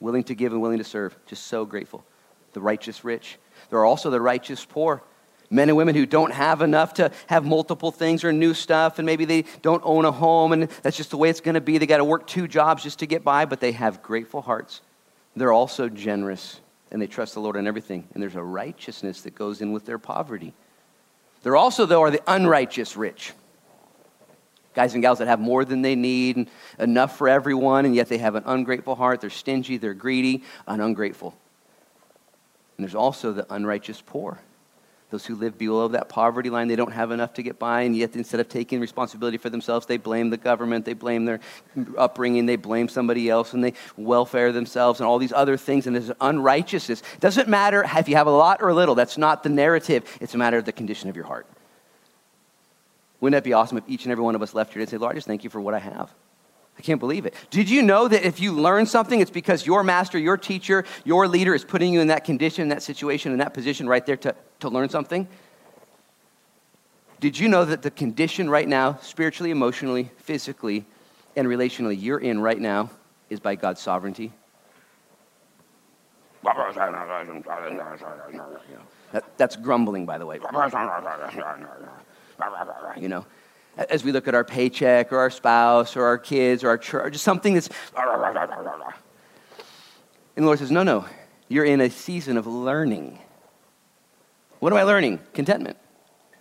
willing 0.00 0.24
to 0.24 0.34
give 0.34 0.52
and 0.52 0.60
willing 0.60 0.78
to 0.78 0.84
serve. 0.84 1.16
Just 1.26 1.46
so 1.46 1.64
grateful. 1.64 2.04
The 2.52 2.60
righteous 2.60 3.04
rich. 3.04 3.38
There 3.70 3.78
are 3.78 3.86
also 3.86 4.10
the 4.10 4.20
righteous 4.20 4.64
poor 4.64 5.02
men 5.50 5.68
and 5.68 5.76
women 5.76 5.94
who 5.94 6.06
don't 6.06 6.32
have 6.32 6.60
enough 6.62 6.94
to 6.94 7.10
have 7.26 7.44
multiple 7.44 7.90
things 7.90 8.24
or 8.24 8.32
new 8.32 8.54
stuff, 8.54 8.98
and 8.98 9.06
maybe 9.06 9.24
they 9.24 9.44
don't 9.62 9.82
own 9.84 10.04
a 10.04 10.12
home, 10.12 10.52
and 10.52 10.68
that's 10.82 10.96
just 10.96 11.10
the 11.10 11.16
way 11.16 11.30
it's 11.30 11.40
going 11.40 11.54
to 11.54 11.60
be. 11.60 11.78
They 11.78 11.86
got 11.86 11.98
to 11.98 12.04
work 12.04 12.26
two 12.26 12.48
jobs 12.48 12.82
just 12.82 12.98
to 13.00 13.06
get 13.06 13.24
by, 13.24 13.44
but 13.44 13.60
they 13.60 13.72
have 13.72 14.02
grateful 14.02 14.42
hearts. 14.42 14.82
They're 15.36 15.52
also 15.52 15.88
generous, 15.88 16.60
and 16.90 17.00
they 17.00 17.06
trust 17.06 17.34
the 17.34 17.40
Lord 17.40 17.56
in 17.56 17.66
everything. 17.66 18.08
And 18.12 18.22
there's 18.22 18.34
a 18.34 18.42
righteousness 18.42 19.22
that 19.22 19.34
goes 19.34 19.60
in 19.60 19.72
with 19.72 19.86
their 19.86 19.98
poverty. 19.98 20.52
There 21.42 21.56
also, 21.56 21.86
though, 21.86 22.02
are 22.02 22.10
the 22.10 22.22
unrighteous 22.26 22.96
rich. 22.96 23.32
Guys 24.74 24.94
and 24.94 25.02
gals 25.02 25.18
that 25.18 25.28
have 25.28 25.40
more 25.40 25.64
than 25.64 25.82
they 25.82 25.96
need 25.96 26.36
and 26.36 26.48
enough 26.78 27.16
for 27.16 27.28
everyone, 27.28 27.84
and 27.86 27.94
yet 27.94 28.08
they 28.08 28.18
have 28.18 28.34
an 28.34 28.42
ungrateful 28.46 28.94
heart. 28.94 29.20
They're 29.20 29.30
stingy, 29.30 29.76
they're 29.76 29.94
greedy, 29.94 30.44
and 30.66 30.82
ungrateful. 30.82 31.34
And 32.76 32.84
there's 32.84 32.94
also 32.94 33.32
the 33.32 33.46
unrighteous 33.52 34.02
poor 34.04 34.38
those 35.10 35.24
who 35.24 35.34
live 35.34 35.56
below 35.56 35.88
that 35.88 36.08
poverty 36.08 36.50
line, 36.50 36.68
they 36.68 36.76
don't 36.76 36.92
have 36.92 37.10
enough 37.10 37.32
to 37.34 37.42
get 37.42 37.58
by, 37.58 37.82
and 37.82 37.96
yet 37.96 38.14
instead 38.14 38.40
of 38.40 38.48
taking 38.48 38.78
responsibility 38.78 39.38
for 39.38 39.48
themselves, 39.48 39.86
they 39.86 39.96
blame 39.96 40.28
the 40.28 40.36
government, 40.36 40.84
they 40.84 40.92
blame 40.92 41.24
their 41.24 41.40
upbringing, 41.96 42.44
they 42.44 42.56
blame 42.56 42.88
somebody 42.88 43.30
else, 43.30 43.54
and 43.54 43.64
they 43.64 43.72
welfare 43.96 44.52
themselves 44.52 45.00
and 45.00 45.06
all 45.06 45.18
these 45.18 45.32
other 45.32 45.56
things, 45.56 45.86
and 45.86 45.96
there's 45.96 46.12
unrighteousness. 46.20 47.02
Doesn't 47.20 47.48
matter 47.48 47.86
if 47.96 48.08
you 48.08 48.16
have 48.16 48.26
a 48.26 48.30
lot 48.30 48.60
or 48.60 48.68
a 48.68 48.74
little, 48.74 48.94
that's 48.94 49.16
not 49.16 49.42
the 49.42 49.48
narrative, 49.48 50.18
it's 50.20 50.34
a 50.34 50.38
matter 50.38 50.58
of 50.58 50.66
the 50.66 50.72
condition 50.72 51.08
of 51.08 51.16
your 51.16 51.24
heart. 51.24 51.46
Wouldn't 53.20 53.34
that 53.34 53.44
be 53.44 53.54
awesome 53.54 53.78
if 53.78 53.84
each 53.88 54.04
and 54.04 54.12
every 54.12 54.22
one 54.22 54.34
of 54.34 54.42
us 54.42 54.54
left 54.54 54.74
here 54.74 54.80
and 54.80 54.88
say, 54.88 54.98
Lord, 54.98 55.12
I 55.12 55.14
just 55.14 55.26
thank 55.26 55.42
you 55.42 55.50
for 55.50 55.60
what 55.60 55.74
I 55.74 55.78
have? 55.78 56.10
I 56.78 56.80
can't 56.80 57.00
believe 57.00 57.26
it. 57.26 57.34
Did 57.50 57.68
you 57.68 57.82
know 57.82 58.06
that 58.06 58.24
if 58.24 58.38
you 58.38 58.52
learn 58.52 58.86
something, 58.86 59.20
it's 59.20 59.32
because 59.32 59.66
your 59.66 59.82
master, 59.82 60.16
your 60.16 60.36
teacher, 60.36 60.84
your 61.04 61.26
leader 61.26 61.54
is 61.54 61.64
putting 61.64 61.92
you 61.92 62.00
in 62.00 62.06
that 62.08 62.24
condition, 62.24 62.68
that 62.68 62.82
situation, 62.82 63.32
in 63.32 63.38
that 63.38 63.52
position 63.52 63.88
right 63.88 64.04
there 64.06 64.16
to, 64.18 64.34
to 64.60 64.68
learn 64.68 64.88
something? 64.88 65.26
Did 67.18 67.36
you 67.36 67.48
know 67.48 67.64
that 67.64 67.82
the 67.82 67.90
condition 67.90 68.48
right 68.48 68.68
now, 68.68 68.96
spiritually, 69.02 69.50
emotionally, 69.50 70.10
physically, 70.18 70.86
and 71.34 71.48
relationally, 71.48 72.00
you're 72.00 72.20
in 72.20 72.40
right 72.40 72.60
now 72.60 72.90
is 73.28 73.40
by 73.40 73.56
God's 73.56 73.80
sovereignty? 73.80 74.32
That, 79.10 79.24
that's 79.38 79.56
grumbling, 79.56 80.04
by 80.04 80.18
the 80.18 80.26
way. 80.26 80.38
You 83.00 83.08
know, 83.08 83.24
as 83.78 84.02
we 84.04 84.12
look 84.12 84.26
at 84.26 84.34
our 84.34 84.44
paycheck 84.44 85.12
or 85.12 85.18
our 85.18 85.30
spouse 85.30 85.96
or 85.96 86.04
our 86.04 86.18
kids 86.18 86.64
or 86.64 86.68
our 86.68 86.78
church, 86.78 87.12
just 87.12 87.24
something 87.24 87.54
that's. 87.54 87.68
And 90.36 90.44
the 90.44 90.46
Lord 90.46 90.58
says, 90.58 90.70
No, 90.70 90.82
no, 90.82 91.04
you're 91.48 91.64
in 91.64 91.80
a 91.80 91.90
season 91.90 92.36
of 92.36 92.46
learning. 92.46 93.18
What 94.58 94.72
am 94.72 94.78
I 94.78 94.82
learning? 94.82 95.20
Contentment. 95.32 95.76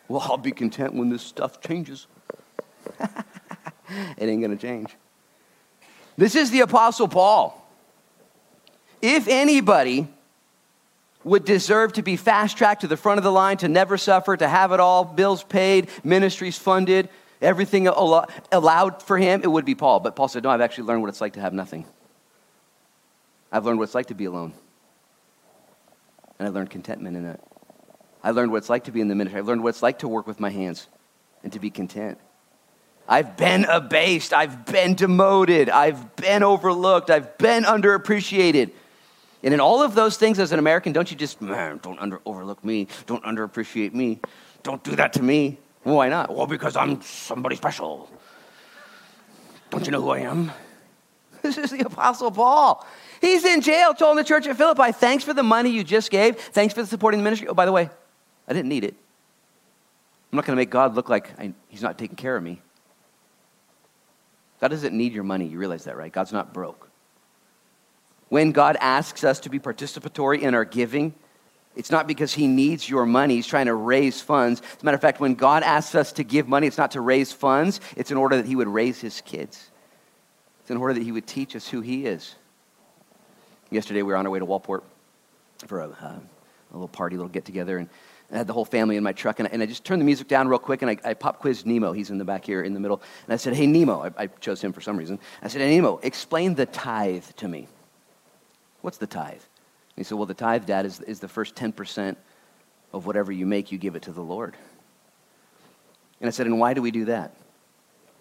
Well, 0.08 0.22
I'll 0.22 0.38
be 0.38 0.51
content 0.51 0.94
when 0.94 1.10
this 1.10 1.22
stuff 1.22 1.62
changes. 1.62 2.08
it 3.00 3.10
ain't 4.20 4.41
going 4.41 4.58
to 4.58 4.58
change. 4.58 4.96
This 6.17 6.36
is 6.36 6.50
the 6.50 6.62
Apostle 6.62 7.08
Paul. 7.08 7.63
If 9.01 9.27
anybody 9.27 10.08
would 11.24 11.46
deserve 11.46 11.94
to 11.94 12.01
be 12.01 12.15
fast 12.15 12.58
tracked 12.58 12.82
to 12.82 12.88
the 12.88 12.98
front 12.98 13.17
of 13.17 13.24
the 13.24 13.32
line, 13.32 13.58
to 13.58 13.67
never 13.67 13.98
suffer, 13.98 14.36
to 14.36 14.48
have 14.48 14.72
it 14.72 14.79
all, 14.79 15.03
bills 15.03 15.44
paid, 15.44 15.89
ministries 16.03 16.58
funded, 16.58 17.10
everything 17.41 17.88
allowed 17.88 19.03
for 19.03 19.17
him, 19.17 19.41
it 19.44 19.51
would 19.51 19.65
be 19.65 19.75
Paul. 19.75 20.00
But 20.00 20.15
Paul 20.15 20.27
said, 20.27 20.44
No, 20.44 20.50
I've 20.50 20.62
actually 20.62 20.86
learned 20.86 21.01
what 21.01 21.10
it's 21.10 21.22
like 21.22 21.34
to 21.34 21.41
have 21.41 21.53
nothing. 21.53 21.86
I've 23.51 23.65
learned 23.65 23.79
what 23.79 23.86
it's 23.86 23.96
like 23.96 24.08
to 24.08 24.15
be 24.15 24.25
alone. 24.25 24.53
And 26.39 26.48
I 26.48 26.51
learned 26.51 26.70
contentment 26.70 27.17
in 27.17 27.25
it. 27.25 27.39
I 28.24 28.32
learned 28.32 28.51
what 28.51 28.58
it's 28.58 28.70
like 28.70 28.86
to 28.86 28.91
be 28.91 29.01
in 29.01 29.08
the 29.08 29.15
ministry. 29.15 29.39
I've 29.39 29.48
learned 29.48 29.63
what 29.63 29.70
it's 29.70 29.84
like 29.84 30.00
to 30.00 30.08
work 30.08 30.27
with 30.27 30.39
my 30.39 30.50
hands 30.50 30.88
and 31.44 31.53
to 31.53 31.60
be 31.60 31.70
content. 31.70 32.17
I've 33.08 33.38
been 33.38 33.65
abased. 33.65 34.34
I've 34.34 34.65
been 34.65 34.96
demoted. 34.96 35.70
I've 35.70 36.15
been 36.17 36.44
overlooked. 36.44 37.10
I've 37.10 37.38
been 37.38 37.63
underappreciated. 37.63 38.72
And 39.44 39.53
in 39.53 39.60
all 39.60 39.82
of 39.82 39.96
those 39.96 40.17
things, 40.17 40.39
as 40.39 40.51
an 40.51 40.60
American, 40.60 40.91
don't 40.91 41.10
you 41.10 41.15
just, 41.15 41.41
man, 41.41 41.79
don't 41.82 42.00
under, 42.00 42.20
overlook 42.25 42.63
me. 42.65 42.88
Don't 43.06 43.24
underappreciate 43.24 43.94
me. 43.94 44.20
Don't 44.63 44.84
do 44.84 44.96
that 44.98 45.13
to 45.13 45.24
me. 45.24 45.58
Why 45.88 46.10
not? 46.10 46.36
Well, 46.36 46.48
because 46.48 46.75
I'm 46.75 47.01
somebody 47.01 47.56
special. 47.56 48.10
Don't 49.70 49.86
you 49.86 49.91
know 49.91 50.01
who 50.01 50.10
I 50.10 50.20
am? 50.20 50.51
This 51.44 51.58
is 51.58 51.70
the 51.70 51.86
Apostle 51.86 52.29
Paul. 52.32 52.86
He's 53.22 53.46
in 53.46 53.62
jail, 53.62 53.94
told 53.94 54.17
the 54.17 54.24
church 54.24 54.48
at 54.48 54.58
Philippi, 54.58 54.91
thanks 54.91 55.24
for 55.24 55.34
the 55.34 55.44
money 55.44 55.70
you 55.70 55.84
just 55.84 56.12
gave. 56.12 56.36
Thanks 56.36 56.74
for 56.74 56.86
supporting 56.86 57.20
the 57.20 57.24
ministry. 57.24 57.48
Oh, 57.48 57.53
by 57.53 57.65
the 57.65 57.72
way, 57.72 57.89
I 58.50 58.53
didn't 58.53 58.67
need 58.67 58.84
it. 58.84 58.96
I'm 60.32 60.36
not 60.36 60.46
going 60.46 60.58
to 60.58 60.60
make 60.60 60.72
God 60.72 60.96
look 60.96 61.08
like 61.08 61.39
I, 61.39 61.53
he's 61.70 61.84
not 61.84 61.98
taking 61.98 62.17
care 62.17 62.36
of 62.36 62.44
me. 62.44 62.60
God 64.60 64.70
doesn't 64.70 64.98
need 64.98 65.13
your 65.13 65.24
money. 65.24 65.46
You 65.46 65.58
realize 65.58 65.86
that, 65.86 65.96
right? 65.96 66.12
God's 66.12 66.34
not 66.34 66.53
broke. 66.53 66.89
When 68.27 68.51
God 68.51 68.75
asks 68.82 69.24
us 69.24 69.39
to 69.41 69.50
be 69.50 69.60
participatory 69.60 70.41
in 70.41 70.53
our 70.53 70.65
giving, 70.65 71.13
it's 71.77 71.91
not 71.91 72.07
because 72.07 72.34
he 72.34 72.48
needs 72.48 72.89
your 72.89 73.05
money. 73.05 73.36
He's 73.36 73.46
trying 73.46 73.67
to 73.67 73.75
raise 73.75 74.19
funds. 74.19 74.62
As 74.62 74.81
a 74.81 74.86
matter 74.86 74.96
of 74.96 75.01
fact, 75.01 75.19
when 75.19 75.36
God 75.36 75.62
asks 75.62 75.93
us 75.93 76.12
to 76.13 76.24
give 76.24 76.48
money, 76.48 76.65
it's 76.65 76.77
not 76.77 76.91
to 76.91 77.01
raise 77.01 77.31
funds, 77.31 77.79
it's 77.96 78.10
in 78.10 78.17
order 78.17 78.36
that 78.36 78.48
he 78.48 78.55
would 78.55 78.67
raise 78.67 79.00
his 79.00 79.22
kids. 79.22 79.69
It's 80.62 80.72
in 80.72 80.77
order 80.77 80.96
that 80.96 81.03
he 81.03 81.12
would 81.12 81.27
teach 81.27 81.55
us 81.55 81.67
who 81.67 81.81
he 81.81 82.07
is. 82.07 82.36
Yesterday, 83.69 84.01
we 84.01 84.12
were 84.12 84.17
on 84.17 84.25
our 84.25 84.31
way 84.31 84.39
to 84.39 84.46
Waldport 84.46 84.81
for 85.67 85.81
a, 85.81 85.89
uh, 85.89 86.19
a 86.72 86.74
little 86.74 86.88
party, 86.88 87.15
a 87.15 87.19
little 87.19 87.31
get 87.31 87.46
together, 87.46 87.77
and 87.77 87.89
I 88.31 88.38
had 88.38 88.48
the 88.48 88.53
whole 88.53 88.65
family 88.65 88.98
in 88.98 89.03
my 89.03 89.13
truck, 89.13 89.39
and 89.39 89.48
I, 89.48 89.51
and 89.53 89.62
I 89.62 89.67
just 89.67 89.86
turned 89.86 90.01
the 90.01 90.05
music 90.05 90.27
down 90.27 90.48
real 90.48 90.60
quick, 90.60 90.81
and 90.81 90.89
I, 90.91 90.98
I 91.05 91.13
pop 91.13 91.39
quizzed 91.39 91.65
Nemo. 91.65 91.93
He's 91.93 92.10
in 92.10 92.17
the 92.17 92.25
back 92.25 92.43
here 92.43 92.63
in 92.63 92.74
the 92.74 92.79
middle. 92.79 93.01
And 93.25 93.34
I 93.34 93.38
said, 93.38 93.53
Hey, 93.53 93.67
Nemo, 93.67 94.03
I, 94.03 94.24
I 94.24 94.27
chose 94.27 94.62
him 94.62 94.74
for 94.74 94.81
some 94.81 94.98
reason. 94.98 95.19
I 95.41 95.48
said, 95.48 95.62
Hey, 95.62 95.75
Nemo, 95.75 96.00
explain 96.03 96.55
the 96.55 96.65
tithe 96.65 97.24
to 97.38 97.48
me. 97.48 97.67
What's 98.81 98.98
the 98.98 99.07
tithe? 99.07 99.41
He 99.98 100.04
said, 100.04 100.18
Well, 100.18 100.27
the 100.27 100.34
tithe, 100.34 100.66
Dad, 100.66 100.86
is, 100.86 101.01
is 101.01 101.20
the 101.20 101.27
first 101.27 101.56
10% 101.56 102.16
of 102.94 103.06
whatever 103.06 103.32
you 103.32 103.46
make, 103.46 103.72
you 103.72 103.77
give 103.77 103.96
it 103.96 104.04
to 104.04 104.12
the 104.12 104.22
Lord. 104.22 104.56
And 106.22 106.27
I 106.27 106.32
said, 106.32 106.46
And 106.46 106.60
why 106.60 106.74
do 106.74 106.82
we 106.82 106.92
do 106.92 107.06
that? 107.06 107.36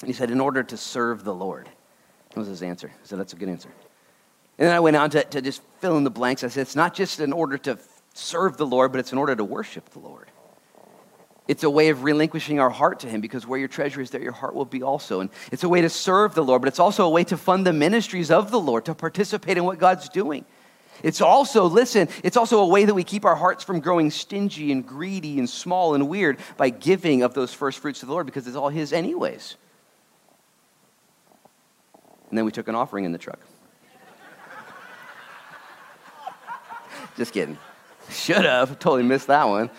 And 0.00 0.09
he 0.09 0.14
said, 0.14 0.30
In 0.30 0.40
order 0.40 0.62
to 0.62 0.76
serve 0.76 1.23
the 1.23 1.35
Lord. 1.35 1.68
That 2.30 2.38
was 2.40 2.49
his 2.49 2.62
answer. 2.62 2.90
I 2.90 3.06
said, 3.06 3.18
That's 3.18 3.35
a 3.35 3.37
good 3.37 3.49
answer. 3.49 3.68
And 4.59 4.66
then 4.66 4.75
I 4.75 4.80
went 4.80 4.97
on 4.97 5.11
to, 5.11 5.23
to 5.23 5.42
just 5.42 5.61
fill 5.80 5.99
in 5.99 6.04
the 6.04 6.11
blanks. 6.11 6.42
I 6.42 6.49
said, 6.49 6.62
It's 6.62 6.76
not 6.76 6.95
just 6.95 7.21
in 7.21 7.33
order 7.33 7.59
to 7.59 7.78
serve 8.14 8.56
the 8.56 8.66
Lord, 8.66 8.90
but 8.90 8.99
it's 8.99 9.12
in 9.12 9.18
order 9.18 9.37
to 9.37 9.45
worship 9.45 9.90
the 9.90 9.99
Lord. 9.99 10.30
It's 11.47 11.62
a 11.62 11.71
way 11.71 11.90
of 11.90 12.02
relinquishing 12.02 12.59
our 12.59 12.71
heart 12.71 13.00
to 13.00 13.09
Him 13.09 13.21
because 13.21 13.47
where 13.47 13.59
your 13.59 13.68
treasure 13.68 14.00
is, 14.00 14.11
there 14.11 14.23
your 14.23 14.33
heart 14.33 14.54
will 14.54 14.64
be 14.64 14.83
also. 14.83 15.21
And 15.21 15.30
it's 15.52 15.62
a 15.62 15.68
way 15.68 15.83
to 15.83 15.90
serve 15.90 16.35
the 16.35 16.42
Lord, 16.42 16.62
but 16.62 16.68
it's 16.68 16.80
also 16.80 17.04
a 17.04 17.11
way 17.11 17.23
to 17.25 17.37
fund 17.37 17.66
the 17.66 17.73
ministries 17.73 18.30
of 18.30 18.50
the 18.50 18.59
Lord, 18.59 18.87
to 18.87 18.95
participate 18.95 19.56
in 19.56 19.64
what 19.64 19.78
God's 19.78 20.09
doing. 20.09 20.45
It's 21.02 21.20
also, 21.20 21.66
listen, 21.66 22.08
it's 22.22 22.36
also 22.36 22.60
a 22.60 22.66
way 22.66 22.84
that 22.84 22.94
we 22.94 23.04
keep 23.04 23.24
our 23.24 23.36
hearts 23.36 23.64
from 23.64 23.80
growing 23.80 24.10
stingy 24.10 24.72
and 24.72 24.86
greedy 24.86 25.38
and 25.38 25.48
small 25.48 25.94
and 25.94 26.08
weird 26.08 26.38
by 26.56 26.70
giving 26.70 27.22
of 27.22 27.34
those 27.34 27.52
first 27.52 27.78
fruits 27.78 28.00
to 28.00 28.06
the 28.06 28.12
Lord 28.12 28.26
because 28.26 28.46
it's 28.46 28.56
all 28.56 28.68
His, 28.68 28.92
anyways. 28.92 29.56
And 32.30 32.38
then 32.38 32.44
we 32.44 32.52
took 32.52 32.68
an 32.68 32.74
offering 32.74 33.04
in 33.04 33.12
the 33.12 33.18
truck. 33.18 33.38
Just 37.16 37.32
kidding. 37.32 37.58
Should 38.10 38.44
have. 38.44 38.78
Totally 38.78 39.02
missed 39.02 39.28
that 39.28 39.48
one. 39.48 39.70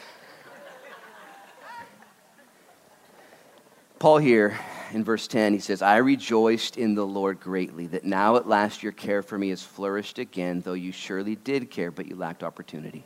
Paul 4.00 4.20
here 4.20 4.58
in 4.94 5.04
verse 5.04 5.28
10, 5.28 5.54
he 5.54 5.60
says, 5.60 5.82
I 5.82 5.98
rejoiced 5.98 6.78
in 6.78 6.96
the 6.96 7.06
Lord 7.06 7.40
greatly 7.40 7.88
that 7.88 8.04
now 8.04 8.36
at 8.36 8.48
last 8.48 8.84
your 8.84 8.92
care 8.92 9.22
for 9.22 9.38
me 9.38 9.50
has 9.50 9.62
flourished 9.62 10.20
again, 10.20 10.62
though 10.62 10.74
you 10.74 10.92
surely 10.92 11.36
did 11.36 11.70
care, 11.70 11.92
but 11.92 12.08
you 12.08 12.16
lacked 12.16 12.44
opportunity. 12.44 13.04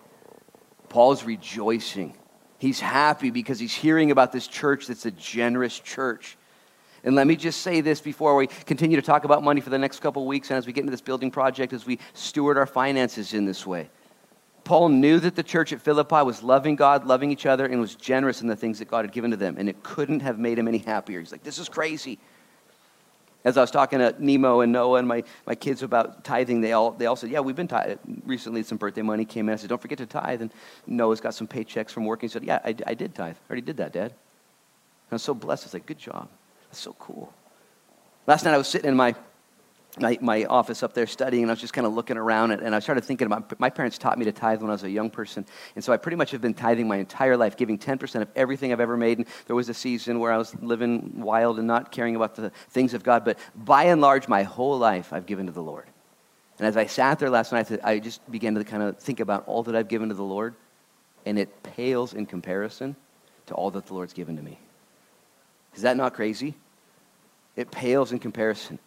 Paul's 0.90 1.24
rejoicing. 1.24 2.16
He's 2.58 2.80
happy 2.80 3.32
because 3.32 3.60
he's 3.60 3.74
hearing 3.74 4.12
about 4.12 4.32
this 4.32 4.48
church 4.48 4.88
that's 4.88 5.06
a 5.06 5.12
generous 5.12 5.80
church. 5.80 6.38
And 7.04 7.16
let 7.16 7.26
me 7.26 7.36
just 7.36 7.62
say 7.62 7.82
this 7.82 8.00
before 8.02 8.36
we 8.36 8.48
continue 8.48 8.96
to 8.96 9.02
talk 9.02 9.24
about 9.24 9.42
money 9.42 9.62
for 9.62 9.72
the 9.72 9.80
next 9.80 10.02
couple 10.02 10.26
weeks 10.28 10.52
and 10.52 10.58
as 10.58 10.68
we 10.68 10.74
get 10.74 10.82
into 10.82 10.92
this 10.92 11.02
building 11.02 11.32
project, 11.32 11.74
as 11.74 11.86
we 11.86 11.98
steward 12.14 12.58
our 12.58 12.68
finances 12.68 13.34
in 13.34 13.46
this 13.46 13.66
way. 13.66 13.90
Paul 14.72 14.88
knew 14.88 15.20
that 15.20 15.36
the 15.36 15.44
church 15.44 15.74
at 15.74 15.82
Philippi 15.82 16.24
was 16.24 16.44
loving 16.44 16.78
God, 16.78 17.06
loving 17.06 17.30
each 17.30 17.46
other, 17.46 17.66
and 17.66 17.82
was 17.82 17.94
generous 17.94 18.40
in 18.40 18.48
the 18.48 18.56
things 18.56 18.80
that 18.80 18.88
God 18.88 19.04
had 19.04 19.12
given 19.12 19.32
to 19.32 19.36
them. 19.36 19.58
And 19.58 19.68
it 19.68 19.84
couldn't 19.84 20.22
have 20.22 20.40
made 20.40 20.58
him 20.58 20.66
any 20.66 20.78
happier. 20.78 21.20
He's 21.20 21.34
like, 21.34 21.44
this 21.44 21.58
is 21.58 21.68
crazy. 21.68 22.20
As 23.44 23.58
I 23.58 23.60
was 23.60 23.70
talking 23.70 24.00
to 24.00 24.16
Nemo 24.18 24.62
and 24.62 24.72
Noah 24.72 25.00
and 25.00 25.08
my, 25.10 25.26
my 25.46 25.56
kids 25.56 25.84
about 25.84 26.24
tithing, 26.24 26.62
they 26.62 26.72
all, 26.72 26.92
they 26.92 27.06
all 27.06 27.18
said, 27.18 27.32
Yeah, 27.32 27.42
we've 27.42 27.54
been 27.54 27.68
tithing. 27.68 28.22
Recently, 28.26 28.64
some 28.64 28.78
birthday 28.78 29.02
money 29.02 29.26
came 29.26 29.50
in. 29.50 29.54
I 29.54 29.58
said, 29.58 29.68
Don't 29.68 29.82
forget 29.82 29.98
to 29.98 30.06
tithe. 30.06 30.42
And 30.42 30.54
Noah's 30.88 31.20
got 31.20 31.34
some 31.34 31.48
paychecks 31.48 31.90
from 31.90 32.06
work. 32.06 32.22
He 32.22 32.30
said, 32.30 32.46
Yeah, 32.46 32.62
I, 32.64 32.74
I 32.88 32.94
did 32.94 33.14
tithe. 33.14 33.36
I 33.36 33.50
already 33.50 33.64
did 33.64 33.76
that, 33.76 33.92
Dad. 33.92 34.14
I 35.12 35.16
was 35.16 35.22
so 35.22 35.34
blessed. 35.34 35.66
I 35.66 35.68
was 35.68 35.74
like, 35.74 35.86
Good 35.86 36.00
job. 36.00 36.30
That's 36.70 36.80
so 36.80 36.96
cool. 36.98 37.34
Last 38.26 38.46
night, 38.46 38.54
I 38.54 38.58
was 38.58 38.70
sitting 38.70 38.88
in 38.88 38.96
my 38.96 39.16
my, 40.00 40.18
my 40.22 40.46
office 40.46 40.84
up 40.84 40.94
there 40.94 41.06
studying, 41.08 41.44
and 41.44 41.52
I 41.52 41.54
was 41.54 41.60
just 41.60 41.74
kind 41.74 41.86
of 41.86 41.94
looking 41.94 42.18
around, 42.18 42.52
and, 42.52 42.62
and 42.62 42.74
I 42.74 42.80
started 42.80 43.04
thinking 43.04 43.26
about 43.26 43.60
my 43.60 43.70
parents 43.70 43.98
taught 43.98 44.18
me 44.18 44.26
to 44.26 44.32
tithe 44.32 44.62
when 44.62 44.70
I 44.70 44.74
was 44.74 44.84
a 44.84 44.90
young 44.90 45.10
person, 45.10 45.46
and 45.76 45.84
so 45.84 45.92
I 45.92 45.98
pretty 45.98 46.16
much 46.16 46.32
have 46.32 46.42
been 46.42 46.54
tithing 46.54 46.88
my 46.88 46.98
entire 46.98 47.36
life, 47.36 47.58
giving 47.58 47.78
10% 47.78 48.22
of 48.22 48.30
everything 48.36 48.72
I've 48.72 48.80
ever 48.80 48.96
made. 48.96 49.18
And 49.18 49.28
there 49.48 49.56
was 49.56 49.68
a 49.70 49.74
season 49.74 50.20
where 50.20 50.32
I 50.32 50.38
was 50.38 50.56
living 50.62 51.22
wild 51.22 51.58
and 51.58 51.68
not 51.68 51.92
caring 51.92 52.16
about 52.16 52.36
the 52.36 52.52
things 52.70 52.94
of 52.94 53.04
God, 53.04 53.26
but 53.26 53.38
by 53.56 53.86
and 53.86 54.00
large, 54.00 54.28
my 54.28 54.44
whole 54.44 54.78
life 54.78 55.12
I've 55.12 55.26
given 55.26 55.48
to 55.48 55.52
the 55.52 55.64
Lord. 55.64 55.86
And 56.58 56.68
as 56.68 56.78
I 56.78 56.86
sat 56.86 57.20
there 57.20 57.30
last 57.30 57.52
night, 57.52 57.72
I 57.84 58.00
just 58.00 58.30
began 58.32 58.56
to 58.56 58.64
kind 58.64 58.84
of 58.84 58.98
think 59.00 59.20
about 59.20 59.46
all 59.48 59.64
that 59.64 59.76
I've 59.76 59.88
given 59.88 60.10
to 60.10 60.16
the 60.16 60.24
Lord, 60.24 60.56
and 61.26 61.38
it 61.38 61.64
pales 61.64 62.14
in 62.14 62.26
comparison 62.26 62.96
to 63.48 63.56
all 63.56 63.72
that 63.72 63.88
the 63.88 63.94
Lord's 63.94 64.14
given 64.14 64.38
to 64.38 64.44
me. 64.44 64.58
Is 65.76 65.82
that 65.82 65.98
not 65.98 66.14
crazy? 66.14 66.56
It 67.56 67.72
pales 67.72 68.12
in 68.12 68.20
comparison. 68.20 68.80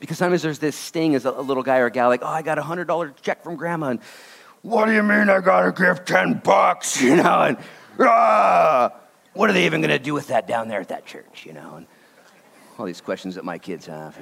Because 0.00 0.16
sometimes 0.18 0.42
there's 0.42 0.58
this 0.58 0.74
sting 0.74 1.14
as 1.14 1.26
a, 1.26 1.30
little 1.30 1.62
guy 1.62 1.78
or 1.78 1.86
a 1.86 1.90
gal, 1.90 2.08
like, 2.08 2.22
oh, 2.22 2.26
I 2.26 2.42
got 2.42 2.58
a 2.58 2.62
$100 2.62 3.20
check 3.20 3.42
from 3.42 3.56
grandma. 3.56 3.90
And 3.90 4.00
what 4.62 4.86
do 4.86 4.92
you 4.92 5.02
mean 5.02 5.28
I 5.28 5.40
got 5.40 5.62
to 5.62 5.72
give 5.72 6.04
10 6.04 6.40
bucks? 6.42 7.00
You 7.10 7.16
know, 7.16 7.42
and 7.42 7.58
ah, 7.98 8.92
what 9.34 9.50
are 9.50 9.52
they 9.52 9.66
even 9.66 9.82
going 9.82 9.90
to 9.90 9.98
do 9.98 10.14
with 10.14 10.28
that 10.28 10.46
down 10.46 10.68
there 10.68 10.80
at 10.80 10.88
that 10.88 11.06
church? 11.06 11.44
You 11.44 11.52
know, 11.52 11.74
and 11.76 11.86
all 12.78 12.86
these 12.86 13.00
questions 13.00 13.34
that 13.34 13.44
my 13.44 13.58
kids 13.58 13.86
have. 13.86 14.18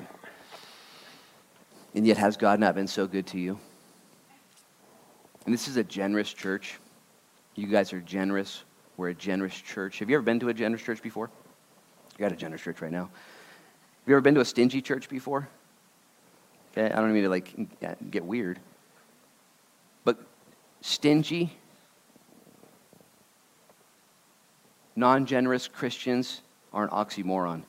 And 1.94 2.06
yet, 2.06 2.16
has 2.16 2.37
God 2.37 2.61
not 2.61 2.75
been 2.75 2.88
so 2.88 3.06
good 3.06 3.26
to 3.28 3.38
you? 3.38 3.58
And 5.44 5.54
this 5.54 5.68
is 5.68 5.76
a 5.76 5.85
generous 5.85 6.32
church. 6.32 6.78
You 7.54 7.68
guys 7.68 7.92
are 7.92 8.00
generous. 8.00 8.64
We're 8.97 9.11
a 9.11 9.14
generous 9.14 9.54
church. 9.54 10.00
Have 10.00 10.11
you 10.11 10.16
ever 10.16 10.23
been 10.23 10.40
to 10.40 10.49
a 10.49 10.54
generous 10.54 10.82
church 10.82 11.02
before? 11.02 11.30
You 12.18 12.23
got 12.23 12.32
a 12.32 12.37
generous 12.37 12.62
church 12.62 12.82
right 12.82 12.92
now. 12.92 13.04
Have 13.04 14.08
you 14.08 14.14
ever 14.14 14.20
been 14.20 14.35
to 14.35 14.40
a 14.40 14.44
stingy 14.44 14.82
church 14.82 15.08
before? 15.08 15.49
Okay, 16.78 16.94
I 16.94 17.00
don't 17.00 17.12
mean 17.12 17.25
to 17.25 17.28
like 17.28 17.52
get 18.11 18.25
weird. 18.25 18.61
But 20.04 20.18
stingy, 20.80 21.52
non 24.94 25.26
generous 25.26 25.66
Christians 25.66 26.42
are 26.73 26.85
an 26.85 26.90
oxymoron 26.90 27.62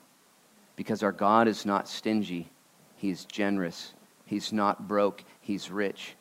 because 0.76 1.02
our 1.02 1.10
God 1.10 1.48
is 1.48 1.66
not 1.66 1.88
stingy, 1.88 2.48
He's 2.96 3.24
generous. 3.24 3.94
He's 4.26 4.52
not 4.52 4.86
broke, 4.86 5.24
He's 5.40 5.72
rich. 5.72 6.14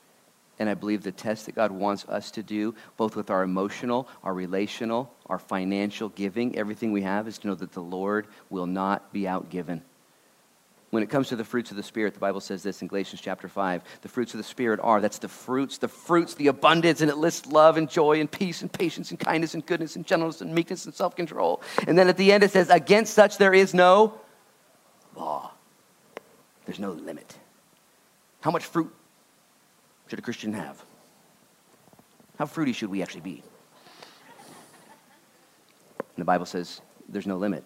And 0.58 0.67
I 0.67 0.74
believe 0.74 1.03
the 1.03 1.12
test 1.12 1.46
that 1.46 1.55
God 1.55 1.72
wants 1.72 2.05
us 2.10 2.31
to 2.31 2.43
do, 2.43 2.74
both 2.98 3.15
with 3.15 3.29
our 3.29 3.43
emotional, 3.43 4.10
our 4.24 4.34
relational, 4.34 5.13
our 5.27 5.39
financial 5.39 6.10
giving, 6.10 6.58
everything 6.58 6.91
we 6.91 7.03
have, 7.03 7.27
is 7.27 7.38
to 7.38 7.48
know 7.48 7.55
that 7.55 7.72
the 7.72 7.84
Lord 7.84 8.25
will 8.50 8.65
not 8.65 9.13
be 9.13 9.22
outgiven. 9.22 9.81
When 10.89 11.03
it 11.03 11.10
comes 11.10 11.27
to 11.29 11.36
the 11.36 11.43
fruits 11.43 11.69
of 11.69 11.77
the 11.77 11.84
Spirit, 11.84 12.15
the 12.15 12.19
Bible 12.19 12.41
says 12.41 12.63
this 12.63 12.81
in 12.81 12.88
Galatians 12.88 13.22
chapter 13.22 13.48
5. 13.48 13.84
The 14.01 14.08
fruits 14.08 14.34
of 14.34 14.39
the 14.39 14.43
Spirit 14.43 14.79
are, 14.81 15.00
that's 15.00 15.19
the 15.19 15.27
fruits, 15.27 15.77
the 15.77 15.88
fruits, 15.88 16.34
the 16.34 16.48
abundance, 16.48 17.01
and 17.01 17.12
it 17.12 17.17
lists 17.17 17.46
love 17.46 17.77
and 17.77 17.88
joy 17.88 18.19
and 18.19 18.31
peace 18.31 18.63
and 18.63 18.72
patience 18.72 19.12
and 19.12 19.19
kindness 19.19 19.53
and 19.53 19.63
goodness 19.63 19.96
and 19.96 20.05
gentleness 20.05 20.41
and 20.41 20.53
meekness 20.53 20.86
and 20.86 20.93
self 20.96 21.15
control. 21.15 21.62
And 21.88 21.98
then 21.98 22.08
at 22.08 22.17
the 22.17 22.31
end 22.31 22.43
it 22.43 22.51
says, 22.51 22.69
against 22.69 23.13
such 23.13 23.38
there 23.38 23.53
is 23.53 23.74
no 23.74 24.19
law. 25.15 25.51
There's 26.65 26.79
no 26.79 26.91
limit. 26.91 27.38
How 28.41 28.50
much 28.50 28.65
fruit 28.65 28.91
should 30.08 30.17
a 30.17 30.24
Christian 30.24 30.53
have? 30.53 30.84
How 32.39 32.48
fruity 32.48 32.74
should 32.74 32.89
we 32.89 33.03
actually 33.03 33.22
be? 33.22 33.43
And 36.00 36.17
the 36.17 36.25
Bible 36.25 36.48
says 36.48 36.81
there's 37.08 37.27
no 37.27 37.38
limit. 37.38 37.63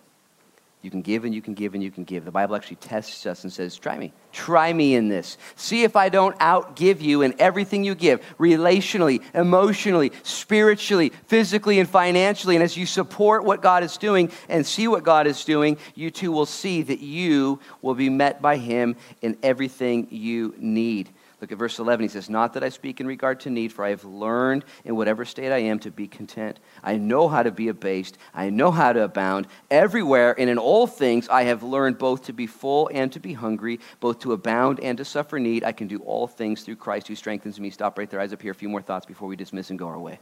You 0.84 0.92
can 0.92 1.02
give 1.02 1.24
and 1.24 1.34
you 1.34 1.42
can 1.42 1.54
give 1.54 1.74
and 1.75 1.82
you 1.82 1.90
can 1.90 2.04
give. 2.04 2.25
The 2.25 2.32
Bible 2.32 2.58
actually 2.58 2.75
tests 2.75 3.25
us 3.25 3.44
and 3.44 3.54
says, 3.54 3.78
Try 3.78 3.98
me. 3.98 4.12
Try 4.34 4.74
me 4.74 4.96
in 4.96 5.08
this. 5.08 5.38
See 5.56 5.84
if 5.84 5.96
I 5.96 6.10
don't 6.10 6.38
outgive 6.40 7.00
you 7.00 7.22
in 7.22 7.34
everything 7.40 7.86
you 7.86 7.96
give, 7.96 8.20
relationally, 8.38 9.24
emotionally, 9.34 10.12
spiritually, 10.24 11.13
physically, 11.28 11.80
and 11.80 11.88
financially. 11.88 12.58
And 12.58 12.63
as 12.63 12.75
you 12.75 12.86
support 12.86 13.46
what 13.46 13.62
God 13.62 13.84
is 13.84 13.96
doing 13.96 14.30
and 14.50 14.66
see 14.66 14.90
what 14.90 15.06
God 15.06 15.25
is 15.25 15.46
doing, 15.46 15.78
you 15.96 16.12
too 16.12 16.34
will 16.34 16.46
see 16.46 16.82
that 16.82 17.00
you 17.00 17.62
will 17.82 17.96
be 17.96 18.10
met 18.10 18.42
by 18.42 18.58
Him 18.58 18.98
in 19.22 19.38
everything 19.42 20.10
you 20.12 20.54
need. 20.58 21.10
Look 21.44 21.52
at 21.52 21.58
verse 21.58 21.78
11. 21.78 22.04
He 22.04 22.08
says, 22.08 22.30
Not 22.30 22.54
that 22.54 22.64
I 22.64 22.70
speak 22.70 23.02
in 23.02 23.06
regard 23.06 23.42
to 23.42 23.50
need, 23.50 23.74
for 23.74 23.84
I 23.84 23.90
have 23.90 24.06
learned 24.06 24.64
in 24.86 24.96
whatever 24.96 25.26
state 25.26 25.52
I 25.52 25.58
am 25.58 25.78
to 25.80 25.92
be 25.92 26.08
content. 26.08 26.58
I 26.82 26.96
know 26.96 27.28
how 27.28 27.44
to 27.44 27.52
be 27.52 27.68
abased. 27.68 28.18
I 28.34 28.50
know 28.50 28.72
how 28.72 28.94
to 28.94 29.04
abound. 29.04 29.48
Everywhere 29.70 30.40
and 30.40 30.50
in 30.50 30.58
all 30.58 30.88
things 30.88 31.28
I 31.28 31.44
have 31.44 31.62
learned 31.62 31.98
both 31.98 32.24
to 32.28 32.32
be 32.32 32.48
full 32.48 32.90
and 32.94 33.12
to 33.12 33.20
be 33.20 33.34
hungry, 33.34 33.82
both 34.00 34.20
to 34.20 34.32
abound 34.32 34.80
and 34.80 34.98
to 35.00 35.04
suffer 35.04 35.38
need. 35.38 35.66
I 35.66 35.74
can 35.74 35.90
do 35.90 36.00
all 36.04 36.28
things 36.28 36.64
through 36.64 36.78
Christ 36.78 37.10
who 37.10 37.16
strengthens 37.16 37.60
me. 37.60 37.72
Stop 37.72 37.98
right 37.98 38.10
there. 38.10 38.22
Eyes 38.22 38.32
up 38.32 38.42
here. 38.42 38.54
A 38.54 38.56
few 38.56 38.70
more 38.70 38.82
thoughts 38.82 39.06
before 39.06 39.28
we 39.28 39.36
dismiss 39.36 39.70
and 39.70 39.78
go 39.78 39.90
our 39.90 40.00
way. 40.00 40.22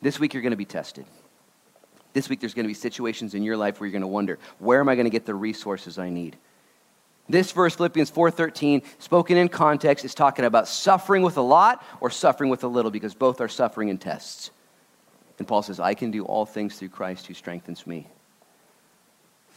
This 0.00 0.18
week 0.18 0.34
you're 0.34 0.42
going 0.42 0.50
to 0.50 0.56
be 0.56 0.64
tested. 0.64 1.06
This 2.14 2.28
week 2.28 2.40
there's 2.40 2.54
going 2.54 2.64
to 2.64 2.68
be 2.68 2.74
situations 2.74 3.34
in 3.34 3.44
your 3.44 3.56
life 3.56 3.78
where 3.78 3.86
you're 3.86 3.92
going 3.92 4.00
to 4.00 4.08
wonder, 4.08 4.40
where 4.58 4.80
am 4.80 4.88
I 4.88 4.96
going 4.96 5.06
to 5.06 5.10
get 5.10 5.24
the 5.24 5.36
resources 5.36 6.00
I 6.00 6.10
need? 6.10 6.36
This 7.32 7.50
verse, 7.50 7.74
Philippians 7.76 8.10
4:13, 8.10 8.82
spoken 8.98 9.38
in 9.38 9.48
context, 9.48 10.04
is 10.04 10.14
talking 10.14 10.44
about 10.44 10.68
suffering 10.68 11.22
with 11.22 11.38
a 11.38 11.40
lot 11.40 11.82
or 11.98 12.10
suffering 12.10 12.50
with 12.50 12.62
a 12.62 12.68
little, 12.68 12.90
because 12.90 13.14
both 13.14 13.40
are 13.40 13.48
suffering 13.48 13.88
and 13.88 13.98
tests. 13.98 14.50
And 15.38 15.48
Paul 15.48 15.62
says, 15.62 15.80
I 15.80 15.94
can 15.94 16.10
do 16.10 16.26
all 16.26 16.44
things 16.44 16.78
through 16.78 16.90
Christ 16.90 17.26
who 17.26 17.32
strengthens 17.32 17.86
me. 17.86 18.06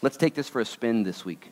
Let's 0.01 0.15
take 0.15 0.35
this 0.35 0.47
for 0.47 0.61
a 0.61 0.65
spin 0.65 1.03
this 1.03 1.25
week. 1.25 1.51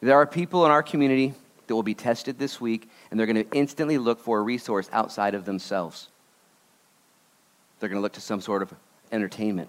There 0.00 0.16
are 0.16 0.26
people 0.26 0.64
in 0.64 0.72
our 0.72 0.82
community 0.82 1.34
that 1.68 1.74
will 1.76 1.84
be 1.84 1.94
tested 1.94 2.40
this 2.40 2.60
week, 2.60 2.90
and 3.08 3.18
they're 3.18 3.28
going 3.28 3.44
to 3.44 3.56
instantly 3.56 3.98
look 3.98 4.18
for 4.18 4.40
a 4.40 4.42
resource 4.42 4.90
outside 4.92 5.36
of 5.36 5.44
themselves. 5.44 6.08
They're 7.78 7.88
going 7.88 8.00
to 8.00 8.02
look 8.02 8.14
to 8.14 8.20
some 8.20 8.40
sort 8.40 8.60
of 8.60 8.74
entertainment, 9.12 9.68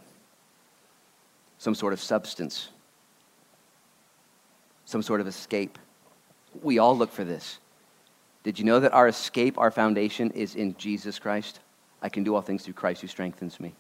some 1.60 1.75
sort 1.75 1.94
of 1.94 2.01
substance 2.01 2.70
some 4.88 5.01
sort 5.01 5.20
of 5.20 5.27
escape. 5.27 5.77
We 6.63 6.79
all 6.79 6.98
look 6.98 7.12
for 7.12 7.25
this. 7.25 7.60
Did 8.44 8.58
you 8.58 8.63
know 8.63 8.79
that 8.79 8.94
our 8.94 9.10
escape, 9.10 9.58
our 9.58 9.70
foundation, 9.70 10.32
is 10.32 10.56
in 10.56 10.77
Jesus 10.77 11.20
Christ? 11.20 11.60
I 12.01 12.08
can 12.08 12.24
do 12.24 12.34
all 12.34 12.41
things 12.41 12.63
through 12.63 12.75
Christ 12.75 13.01
who 13.01 13.08
strengthens 13.08 13.60
me. 13.60 13.75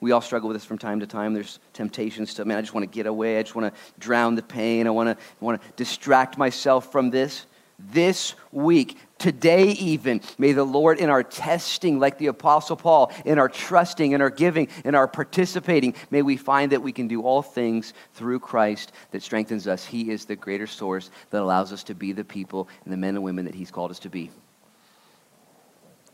We 0.00 0.12
all 0.12 0.20
struggle 0.20 0.48
with 0.48 0.56
this 0.56 0.66
from 0.66 0.76
time 0.76 1.00
to 1.00 1.06
time. 1.06 1.32
There's 1.32 1.60
temptations 1.72 2.34
to, 2.34 2.44
man, 2.44 2.58
I 2.58 2.60
just 2.60 2.74
want 2.74 2.84
to 2.84 2.94
get 2.94 3.06
away. 3.06 3.38
I 3.38 3.42
just 3.42 3.54
want 3.54 3.74
to 3.74 3.80
drown 3.98 4.34
the 4.34 4.42
pain. 4.42 4.86
I 4.86 4.90
want 4.90 5.08
to, 5.08 5.24
I 5.24 5.44
want 5.44 5.62
to 5.62 5.68
distract 5.76 6.36
myself 6.36 6.92
from 6.92 7.08
this 7.08 7.46
this 7.78 8.34
week, 8.52 8.98
today 9.18 9.68
even, 9.72 10.20
may 10.38 10.52
the 10.52 10.64
Lord, 10.64 10.98
in 10.98 11.10
our 11.10 11.22
testing, 11.22 11.98
like 11.98 12.18
the 12.18 12.28
Apostle 12.28 12.76
Paul, 12.76 13.12
in 13.24 13.38
our 13.38 13.48
trusting, 13.48 14.12
in 14.12 14.20
our 14.20 14.30
giving, 14.30 14.68
in 14.84 14.94
our 14.94 15.06
participating, 15.06 15.94
may 16.10 16.22
we 16.22 16.36
find 16.36 16.72
that 16.72 16.82
we 16.82 16.92
can 16.92 17.06
do 17.06 17.22
all 17.22 17.42
things 17.42 17.92
through 18.14 18.40
Christ 18.40 18.92
that 19.10 19.22
strengthens 19.22 19.66
us. 19.66 19.84
He 19.84 20.10
is 20.10 20.24
the 20.24 20.36
greater 20.36 20.66
source 20.66 21.10
that 21.30 21.42
allows 21.42 21.72
us 21.72 21.84
to 21.84 21.94
be 21.94 22.12
the 22.12 22.24
people 22.24 22.68
and 22.84 22.92
the 22.92 22.96
men 22.96 23.14
and 23.14 23.24
women 23.24 23.44
that 23.44 23.54
He's 23.54 23.70
called 23.70 23.90
us 23.90 23.98
to 24.00 24.08
be. 24.08 24.30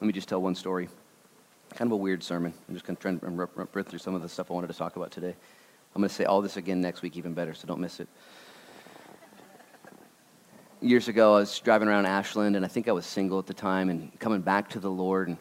Let 0.01 0.07
me 0.07 0.13
just 0.13 0.29
tell 0.29 0.43
one 0.43 0.57
story. 0.57 0.89
Kind 1.75 1.89
of 1.89 1.93
a 1.93 1.97
weird 1.97 2.23
sermon. 2.25 2.53
I'm 2.69 2.75
just 2.75 2.85
going 2.85 2.97
to 2.97 3.03
try 3.03 3.11
and 3.13 3.39
run 3.39 3.85
through 3.85 4.01
some 4.01 4.15
of 4.15 4.23
the 4.23 4.29
stuff 4.29 4.51
I 4.51 4.55
wanted 4.55 4.67
to 4.69 4.75
talk 4.75 4.97
about 4.97 5.13
today. 5.13 5.35
I'm 5.95 6.01
going 6.01 6.09
to 6.09 6.15
say 6.15 6.25
all 6.25 6.43
this 6.43 6.57
again 6.57 6.81
next 6.81 7.03
week, 7.03 7.17
even 7.17 7.35
better, 7.35 7.55
so 7.55 7.69
don't 7.69 7.81
miss 7.81 8.01
it 8.01 8.09
years 10.83 11.09
ago, 11.09 11.37
I 11.37 11.41
was 11.41 11.59
driving 11.61 11.89
around 11.89 12.07
Ashland, 12.07 12.57
and 12.57 12.65
I 12.65 12.69
think 12.69 12.89
I 12.89 12.93
was 12.93 13.07
single 13.07 13.39
at 13.39 13.47
the 13.47 13.55
time, 13.55 13.89
and 13.91 14.19
coming 14.19 14.41
back 14.41 14.71
to 14.71 14.81
the 14.81 14.91
Lord. 14.91 15.29
And, 15.29 15.37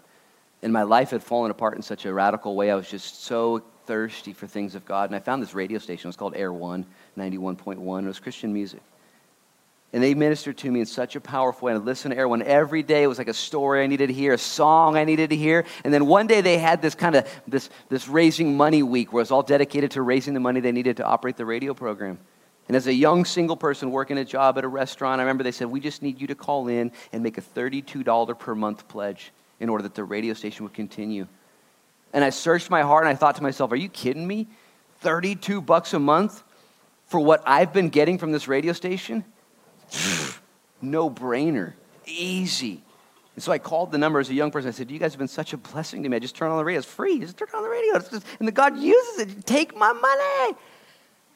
and 0.62 0.71
my 0.71 0.84
life 0.84 1.10
had 1.12 1.23
fallen 1.23 1.51
apart 1.51 1.75
in 1.75 1.82
such 1.82 2.06
a 2.06 2.13
radical 2.13 2.56
way. 2.56 2.71
I 2.71 2.75
was 2.75 2.89
just 2.89 3.23
so 3.23 3.63
thirsty 3.86 4.34
for 4.34 4.47
things 4.47 4.75
of 4.75 4.86
God. 4.86 5.10
And 5.10 5.15
I 5.15 5.19
found 5.19 5.41
this 5.41 5.54
radio 5.54 5.80
station. 5.80 6.08
It 6.08 6.10
was 6.10 6.15
called 6.15 6.36
Air 6.36 6.54
One, 6.54 6.86
91.1. 7.17 8.04
It 8.04 8.08
was 8.08 8.19
Christian 8.19 8.54
music. 8.54 8.82
And 9.93 10.01
they 10.01 10.13
ministered 10.13 10.58
to 10.60 10.71
me 10.71 10.80
in 10.80 10.86
such 10.86 11.17
a 11.17 11.19
powerful 11.19 11.65
way. 11.65 11.73
I 11.73 11.75
listened 11.75 12.13
to 12.13 12.17
Air 12.17 12.27
One 12.27 12.41
every 12.41 12.82
day. 12.82 13.04
It 13.04 13.08
was 13.08 13.17
like 13.17 13.27
a 13.27 13.34
story 13.34 13.84
I 13.84 13.88
needed 13.88 14.08
to 14.08 14.13
hear, 14.13 14.34
a 14.34 14.38
song 14.38 14.95
I 14.95 15.04
needed 15.04 15.32
to 15.32 15.36
hear. 15.36 15.65
And 15.84 15.93
then 15.93 16.06
one 16.06 16.27
day 16.27 16.39
they 16.39 16.58
had 16.58 16.82
this 16.82 16.95
kind 16.95 17.15
of 17.15 17.27
this, 17.45 17.69
this 17.89 18.08
raising 18.08 18.56
money 18.56 18.84
week 18.84 19.12
where 19.12 19.19
it 19.19 19.23
was 19.23 19.32
all 19.32 19.43
dedicated 19.43 19.91
to 19.91 20.01
raising 20.01 20.34
the 20.34 20.39
money 20.39 20.62
they 20.62 20.71
needed 20.71 20.97
to 20.97 21.06
operate 21.06 21.36
the 21.36 21.45
radio 21.45 21.73
program. 21.73 22.19
And 22.72 22.76
as 22.78 22.88
a 22.88 22.94
young 22.94 23.26
single 23.26 23.58
person 23.58 23.92
working 23.92 24.18
a 24.18 24.24
job 24.24 24.58
at 24.58 24.64
a 24.64 24.68
restaurant, 24.70 25.20
I 25.20 25.26
remember 25.26 25.44
they 25.44 25.52
said, 25.52 25.68
We 25.68 25.82
just 25.82 26.02
need 26.02 26.22
you 26.22 26.28
to 26.28 26.36
call 26.36 26.70
in 26.70 26.94
and 27.12 27.22
make 27.22 27.38
a 27.38 27.42
$32 27.42 28.40
per 28.40 28.56
month 28.56 28.88
pledge 28.88 29.34
in 29.60 29.68
order 29.68 29.82
that 29.82 29.94
the 29.94 30.06
radio 30.06 30.34
station 30.34 30.64
would 30.64 30.74
continue. 30.74 31.28
And 32.14 32.24
I 32.24 32.30
searched 32.30 32.70
my 32.70 32.82
heart 32.82 33.04
and 33.04 33.10
I 33.10 33.16
thought 33.16 33.36
to 33.36 33.44
myself, 33.44 33.74
Are 33.74 33.76
you 33.76 33.90
kidding 33.90 34.26
me? 34.26 34.48
32 35.02 35.60
bucks 35.60 35.94
a 35.94 36.00
month 36.00 36.44
for 37.08 37.20
what 37.20 37.44
I've 37.46 37.74
been 37.74 37.90
getting 37.90 38.18
from 38.18 38.32
this 38.32 38.48
radio 38.48 38.72
station? 38.72 39.26
no 40.82 41.10
brainer. 41.10 41.74
Easy. 42.06 42.82
And 43.36 43.44
so 43.44 43.52
I 43.52 43.58
called 43.58 43.92
the 43.92 43.98
number 43.98 44.22
as 44.22 44.30
a 44.30 44.34
young 44.34 44.50
person. 44.50 44.70
I 44.70 44.72
said, 44.72 44.90
You 44.90 44.98
guys 44.98 45.12
have 45.12 45.20
been 45.20 45.28
such 45.28 45.52
a 45.52 45.58
blessing 45.58 46.04
to 46.04 46.08
me. 46.08 46.16
I 46.16 46.20
just 46.20 46.38
turn 46.38 46.50
on 46.50 46.58
the 46.58 46.64
radio. 46.64 46.80
It's 46.80 46.88
free. 46.88 47.20
Just 47.20 47.36
turn 47.36 47.50
on 47.54 47.64
the 47.64 47.70
radio. 47.70 48.00
Just, 48.00 48.26
and 48.40 48.48
the 48.48 48.54
God 48.54 48.78
uses 48.78 49.20
it. 49.20 49.46
Take 49.46 49.76
my 49.76 49.92
money. 49.92 50.58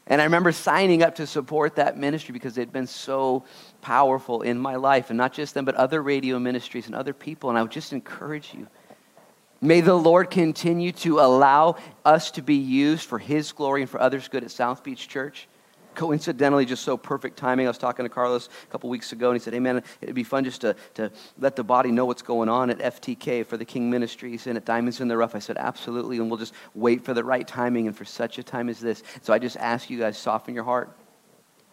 And 0.07 0.21
I 0.21 0.25
remember 0.25 0.51
signing 0.51 1.01
up 1.01 1.15
to 1.15 1.25
support 1.25 1.75
that 1.75 1.97
ministry 1.97 2.33
because 2.33 2.53
they'd 2.53 2.71
been 2.71 2.87
so 2.87 3.45
powerful 3.81 4.43
in 4.43 4.59
my 4.59 4.75
life, 4.75 5.09
and 5.09 5.17
not 5.17 5.33
just 5.33 5.53
them, 5.53 5.65
but 5.65 5.75
other 5.75 6.01
radio 6.01 6.37
ministries 6.37 6.85
and 6.85 6.95
other 6.95 7.13
people. 7.13 7.49
And 7.49 7.57
I 7.57 7.63
would 7.63 7.71
just 7.71 7.91
encourage 7.91 8.53
you. 8.53 8.67
May 9.61 9.81
the 9.81 9.95
Lord 9.95 10.29
continue 10.29 10.91
to 10.91 11.19
allow 11.21 11.77
us 12.03 12.29
to 12.31 12.43
be 12.43 12.55
used 12.55 13.07
for 13.07 13.17
His 13.17 13.51
glory 13.51 13.81
and 13.81 13.89
for 13.89 13.99
others' 13.99 14.27
good 14.27 14.43
at 14.43 14.51
South 14.51 14.83
Beach 14.83 15.07
Church 15.07 15.47
coincidentally, 15.95 16.65
just 16.65 16.83
so 16.83 16.97
perfect 16.97 17.37
timing. 17.37 17.65
I 17.65 17.69
was 17.69 17.77
talking 17.77 18.05
to 18.05 18.09
Carlos 18.09 18.49
a 18.63 18.71
couple 18.71 18.89
weeks 18.89 19.11
ago, 19.11 19.29
and 19.29 19.39
he 19.39 19.43
said, 19.43 19.53
Hey, 19.53 19.59
man, 19.59 19.83
it'd 20.01 20.15
be 20.15 20.23
fun 20.23 20.43
just 20.43 20.61
to, 20.61 20.75
to 20.95 21.11
let 21.39 21.55
the 21.55 21.63
body 21.63 21.91
know 21.91 22.05
what's 22.05 22.21
going 22.21 22.49
on 22.49 22.69
at 22.69 22.79
FTK 22.79 23.45
for 23.45 23.57
the 23.57 23.65
King 23.65 23.89
Ministries 23.89 24.47
and 24.47 24.57
at 24.57 24.65
Diamonds 24.65 25.01
in 25.01 25.07
the 25.07 25.17
Rough. 25.17 25.35
I 25.35 25.39
said, 25.39 25.57
Absolutely, 25.57 26.17
and 26.17 26.29
we'll 26.29 26.39
just 26.39 26.53
wait 26.73 27.03
for 27.03 27.13
the 27.13 27.23
right 27.23 27.47
timing 27.47 27.87
and 27.87 27.95
for 27.95 28.05
such 28.05 28.37
a 28.37 28.43
time 28.43 28.69
as 28.69 28.79
this. 28.79 29.03
So 29.21 29.33
I 29.33 29.39
just 29.39 29.57
ask 29.57 29.89
you 29.89 29.99
guys, 29.99 30.17
soften 30.17 30.53
your 30.53 30.63
heart. 30.63 30.95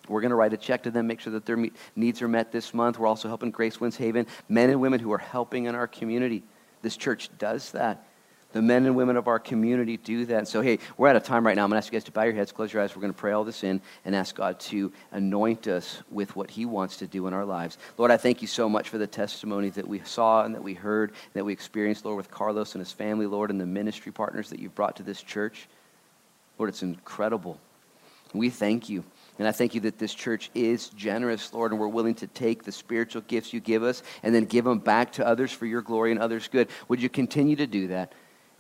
We're 0.08 0.20
going 0.20 0.30
to 0.30 0.37
write 0.37 0.52
a 0.52 0.56
check 0.56 0.82
to 0.85 0.90
them, 0.90 1.06
make 1.06 1.20
sure 1.20 1.32
that 1.32 1.46
their 1.46 1.58
needs 1.94 2.22
are 2.22 2.28
met 2.28 2.50
this 2.50 2.74
month. 2.74 2.98
We're 2.98 3.06
also 3.06 3.28
helping 3.28 3.50
Grace 3.50 3.80
Winds 3.80 3.96
Haven, 3.96 4.26
men 4.48 4.70
and 4.70 4.80
women 4.80 5.00
who 5.00 5.12
are 5.12 5.18
helping 5.18 5.66
in 5.66 5.74
our 5.74 5.87
community. 5.87 6.42
This 6.82 6.96
church 6.96 7.30
does 7.38 7.70
that. 7.72 8.04
The 8.52 8.62
men 8.62 8.86
and 8.86 8.94
women 8.94 9.16
of 9.16 9.28
our 9.28 9.38
community 9.38 9.96
do 9.96 10.26
that. 10.26 10.38
And 10.38 10.48
so, 10.48 10.60
hey, 10.60 10.78
we're 10.96 11.08
out 11.08 11.16
of 11.16 11.22
time 11.22 11.46
right 11.46 11.56
now. 11.56 11.64
I'm 11.64 11.70
going 11.70 11.80
to 11.80 11.84
ask 11.84 11.92
you 11.92 11.98
guys 11.98 12.04
to 12.04 12.12
bow 12.12 12.22
your 12.22 12.34
heads, 12.34 12.52
close 12.52 12.72
your 12.72 12.82
eyes. 12.82 12.94
We're 12.94 13.02
going 13.02 13.12
to 13.12 13.18
pray 13.18 13.32
all 13.32 13.44
this 13.44 13.64
in 13.64 13.80
and 14.04 14.14
ask 14.14 14.34
God 14.34 14.60
to 14.60 14.92
anoint 15.10 15.68
us 15.68 16.02
with 16.10 16.36
what 16.36 16.50
He 16.50 16.66
wants 16.66 16.98
to 16.98 17.06
do 17.06 17.26
in 17.26 17.34
our 17.34 17.44
lives. 17.44 17.78
Lord, 17.98 18.10
I 18.10 18.16
thank 18.16 18.42
you 18.42 18.48
so 18.48 18.68
much 18.68 18.88
for 18.88 18.98
the 18.98 19.06
testimony 19.06 19.70
that 19.70 19.88
we 19.88 20.00
saw 20.00 20.44
and 20.44 20.54
that 20.54 20.62
we 20.62 20.74
heard, 20.74 21.10
and 21.10 21.34
that 21.34 21.44
we 21.44 21.52
experienced, 21.52 22.04
Lord, 22.04 22.16
with 22.16 22.30
Carlos 22.30 22.74
and 22.74 22.80
his 22.80 22.92
family, 22.92 23.26
Lord, 23.26 23.50
and 23.50 23.60
the 23.60 23.66
ministry 23.66 24.12
partners 24.12 24.50
that 24.50 24.58
you've 24.58 24.74
brought 24.74 24.96
to 24.96 25.02
this 25.02 25.22
church. 25.22 25.68
Lord, 26.58 26.68
it's 26.68 26.82
incredible. 26.82 27.58
We 28.34 28.50
thank 28.50 28.88
you. 28.88 29.04
And 29.38 29.48
I 29.48 29.52
thank 29.52 29.74
you 29.74 29.80
that 29.82 29.98
this 29.98 30.14
church 30.14 30.50
is 30.54 30.90
generous, 30.90 31.52
Lord, 31.52 31.72
and 31.72 31.80
we're 31.80 31.88
willing 31.88 32.14
to 32.16 32.26
take 32.26 32.64
the 32.64 32.72
spiritual 32.72 33.22
gifts 33.22 33.52
you 33.52 33.60
give 33.60 33.82
us 33.82 34.02
and 34.22 34.34
then 34.34 34.44
give 34.44 34.64
them 34.64 34.78
back 34.78 35.12
to 35.12 35.26
others 35.26 35.50
for 35.50 35.66
your 35.66 35.82
glory 35.82 36.12
and 36.12 36.20
others' 36.20 36.48
good. 36.48 36.68
Would 36.88 37.02
you 37.02 37.08
continue 37.08 37.56
to 37.56 37.66
do 37.66 37.88
that? 37.88 38.12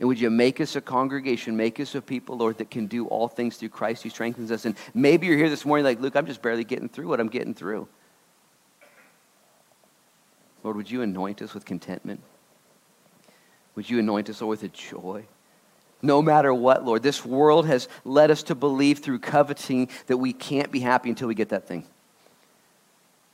And 0.02 0.08
would 0.08 0.18
you 0.18 0.30
make 0.30 0.60
us 0.60 0.74
a 0.74 0.80
congregation, 0.80 1.56
make 1.56 1.78
us 1.78 1.94
a 1.94 2.02
people, 2.02 2.36
Lord, 2.36 2.58
that 2.58 2.72
can 2.72 2.86
do 2.86 3.06
all 3.06 3.28
things 3.28 3.56
through 3.56 3.68
Christ 3.68 4.02
who 4.02 4.10
strengthens 4.10 4.50
us? 4.50 4.64
And 4.64 4.74
maybe 4.94 5.28
you're 5.28 5.36
here 5.36 5.48
this 5.48 5.64
morning 5.64 5.84
like, 5.84 6.00
Luke, 6.00 6.16
I'm 6.16 6.26
just 6.26 6.42
barely 6.42 6.64
getting 6.64 6.88
through 6.88 7.06
what 7.06 7.20
I'm 7.20 7.28
getting 7.28 7.54
through. 7.54 7.86
Lord, 10.64 10.76
would 10.76 10.90
you 10.90 11.02
anoint 11.02 11.40
us 11.40 11.54
with 11.54 11.64
contentment? 11.64 12.20
Would 13.76 13.88
you 13.88 14.00
anoint 14.00 14.28
us, 14.28 14.40
Lord, 14.40 14.58
with 14.58 14.64
a 14.64 14.74
joy? 14.74 15.24
No 16.02 16.20
matter 16.20 16.52
what, 16.52 16.84
Lord, 16.84 17.04
this 17.04 17.24
world 17.24 17.68
has 17.68 17.86
led 18.04 18.32
us 18.32 18.42
to 18.44 18.56
believe 18.56 18.98
through 18.98 19.20
coveting 19.20 19.88
that 20.08 20.16
we 20.16 20.32
can't 20.32 20.72
be 20.72 20.80
happy 20.80 21.10
until 21.10 21.28
we 21.28 21.36
get 21.36 21.50
that 21.50 21.68
thing. 21.68 21.82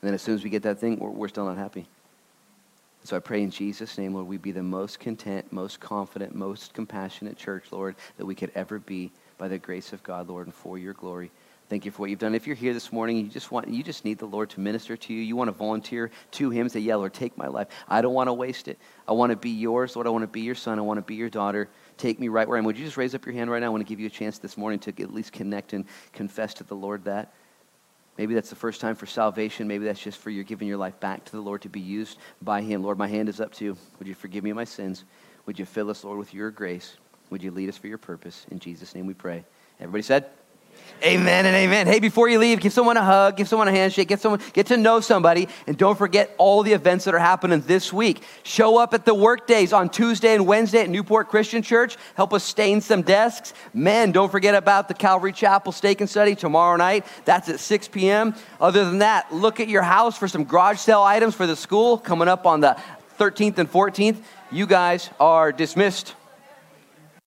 And 0.02 0.08
then 0.08 0.12
as 0.12 0.20
soon 0.20 0.34
as 0.34 0.44
we 0.44 0.50
get 0.50 0.64
that 0.64 0.80
thing, 0.80 0.98
we're, 0.98 1.08
we're 1.08 1.28
still 1.28 1.46
not 1.46 1.56
happy. 1.56 1.86
So 3.04 3.16
I 3.16 3.20
pray 3.20 3.42
in 3.42 3.50
Jesus' 3.50 3.96
name, 3.96 4.14
Lord, 4.14 4.26
we 4.26 4.36
be 4.36 4.52
the 4.52 4.62
most 4.62 5.00
content, 5.00 5.50
most 5.50 5.80
confident, 5.80 6.34
most 6.34 6.74
compassionate 6.74 7.36
church, 7.36 7.66
Lord, 7.70 7.96
that 8.18 8.26
we 8.26 8.34
could 8.34 8.52
ever 8.54 8.78
be 8.78 9.12
by 9.38 9.48
the 9.48 9.58
grace 9.58 9.92
of 9.92 10.02
God, 10.02 10.28
Lord, 10.28 10.46
and 10.46 10.54
for 10.54 10.76
your 10.76 10.92
glory. 10.92 11.30
Thank 11.68 11.84
you 11.84 11.90
for 11.90 12.00
what 12.00 12.10
you've 12.10 12.18
done. 12.18 12.34
If 12.34 12.46
you're 12.46 12.56
here 12.56 12.72
this 12.72 12.92
morning, 12.92 13.18
you 13.18 13.24
just 13.24 13.52
want 13.52 13.68
you 13.68 13.82
just 13.82 14.04
need 14.04 14.18
the 14.18 14.26
Lord 14.26 14.48
to 14.50 14.60
minister 14.60 14.96
to 14.96 15.12
you. 15.12 15.20
You 15.20 15.36
want 15.36 15.48
to 15.48 15.52
volunteer 15.52 16.10
to 16.32 16.48
Him, 16.50 16.68
say, 16.68 16.80
"Yeah, 16.80 16.94
Lord, 16.94 17.12
take 17.12 17.36
my 17.36 17.46
life. 17.46 17.68
I 17.88 18.00
don't 18.00 18.14
want 18.14 18.28
to 18.28 18.32
waste 18.32 18.68
it. 18.68 18.78
I 19.06 19.12
want 19.12 19.30
to 19.30 19.36
be 19.36 19.50
yours, 19.50 19.94
Lord. 19.94 20.06
I 20.06 20.10
want 20.10 20.22
to 20.22 20.28
be 20.28 20.40
your 20.40 20.54
son. 20.54 20.78
I 20.78 20.82
want 20.82 20.96
to 20.96 21.02
be 21.02 21.14
your 21.14 21.28
daughter. 21.28 21.68
Take 21.98 22.18
me 22.18 22.28
right 22.28 22.48
where 22.48 22.56
I 22.56 22.60
am." 22.60 22.64
Would 22.64 22.78
you 22.78 22.86
just 22.86 22.96
raise 22.96 23.14
up 23.14 23.26
your 23.26 23.34
hand 23.34 23.50
right 23.50 23.60
now? 23.60 23.66
I 23.66 23.68
want 23.68 23.86
to 23.86 23.88
give 23.88 24.00
you 24.00 24.06
a 24.06 24.10
chance 24.10 24.38
this 24.38 24.56
morning 24.56 24.78
to 24.80 25.02
at 25.02 25.12
least 25.12 25.32
connect 25.32 25.74
and 25.74 25.84
confess 26.12 26.54
to 26.54 26.64
the 26.64 26.74
Lord 26.74 27.04
that. 27.04 27.34
Maybe 28.18 28.34
that's 28.34 28.50
the 28.50 28.56
first 28.56 28.80
time 28.80 28.96
for 28.96 29.06
salvation. 29.06 29.68
Maybe 29.68 29.84
that's 29.84 30.00
just 30.00 30.18
for 30.18 30.30
you 30.30 30.42
giving 30.42 30.66
your 30.66 30.76
life 30.76 30.98
back 30.98 31.24
to 31.24 31.32
the 31.32 31.40
Lord 31.40 31.62
to 31.62 31.68
be 31.68 31.80
used 31.80 32.18
by 32.42 32.60
Him. 32.60 32.82
Lord, 32.82 32.98
my 32.98 33.06
hand 33.06 33.28
is 33.28 33.40
up 33.40 33.52
to 33.54 33.64
you. 33.64 33.76
Would 33.98 34.08
you 34.08 34.14
forgive 34.14 34.42
me 34.42 34.52
my 34.52 34.64
sins? 34.64 35.04
Would 35.46 35.58
you 35.58 35.64
fill 35.64 35.88
us, 35.88 36.04
Lord, 36.04 36.18
with 36.18 36.34
your 36.34 36.50
grace? 36.50 36.96
Would 37.30 37.42
you 37.42 37.52
lead 37.52 37.68
us 37.68 37.78
for 37.78 37.86
your 37.86 37.98
purpose? 37.98 38.44
In 38.50 38.58
Jesus' 38.58 38.94
name 38.94 39.06
we 39.06 39.14
pray. 39.14 39.44
Everybody 39.80 40.02
said? 40.02 40.26
Amen 41.02 41.46
and 41.46 41.54
amen. 41.54 41.86
Hey, 41.86 42.00
before 42.00 42.28
you 42.28 42.40
leave, 42.40 42.58
give 42.60 42.72
someone 42.72 42.96
a 42.96 43.04
hug, 43.04 43.36
give 43.36 43.46
someone 43.46 43.68
a 43.68 43.70
handshake, 43.70 44.08
get 44.08 44.20
someone, 44.20 44.40
get 44.52 44.66
to 44.66 44.76
know 44.76 44.98
somebody, 44.98 45.48
and 45.68 45.76
don't 45.78 45.96
forget 45.96 46.34
all 46.38 46.64
the 46.64 46.72
events 46.72 47.04
that 47.04 47.14
are 47.14 47.20
happening 47.20 47.60
this 47.60 47.92
week. 47.92 48.22
Show 48.42 48.78
up 48.78 48.94
at 48.94 49.04
the 49.04 49.14
work 49.14 49.46
days 49.46 49.72
on 49.72 49.90
Tuesday 49.90 50.34
and 50.34 50.44
Wednesday 50.44 50.80
at 50.80 50.90
Newport 50.90 51.28
Christian 51.28 51.62
Church. 51.62 51.96
Help 52.16 52.32
us 52.32 52.42
stain 52.42 52.80
some 52.80 53.02
desks. 53.02 53.54
Men, 53.72 54.10
don't 54.10 54.30
forget 54.30 54.56
about 54.56 54.88
the 54.88 54.94
Calvary 54.94 55.32
Chapel 55.32 55.70
Steak 55.70 56.00
and 56.00 56.10
Study 56.10 56.34
tomorrow 56.34 56.76
night. 56.76 57.06
That's 57.24 57.48
at 57.48 57.60
6 57.60 57.88
p.m. 57.88 58.34
Other 58.60 58.84
than 58.84 58.98
that, 58.98 59.32
look 59.32 59.60
at 59.60 59.68
your 59.68 59.82
house 59.82 60.18
for 60.18 60.26
some 60.26 60.42
garage 60.42 60.78
sale 60.78 61.02
items 61.02 61.36
for 61.36 61.46
the 61.46 61.56
school 61.56 61.96
coming 61.96 62.26
up 62.26 62.44
on 62.44 62.58
the 62.58 62.76
13th 63.20 63.58
and 63.58 63.70
14th. 63.70 64.16
You 64.50 64.66
guys 64.66 65.10
are 65.20 65.52
dismissed. 65.52 66.14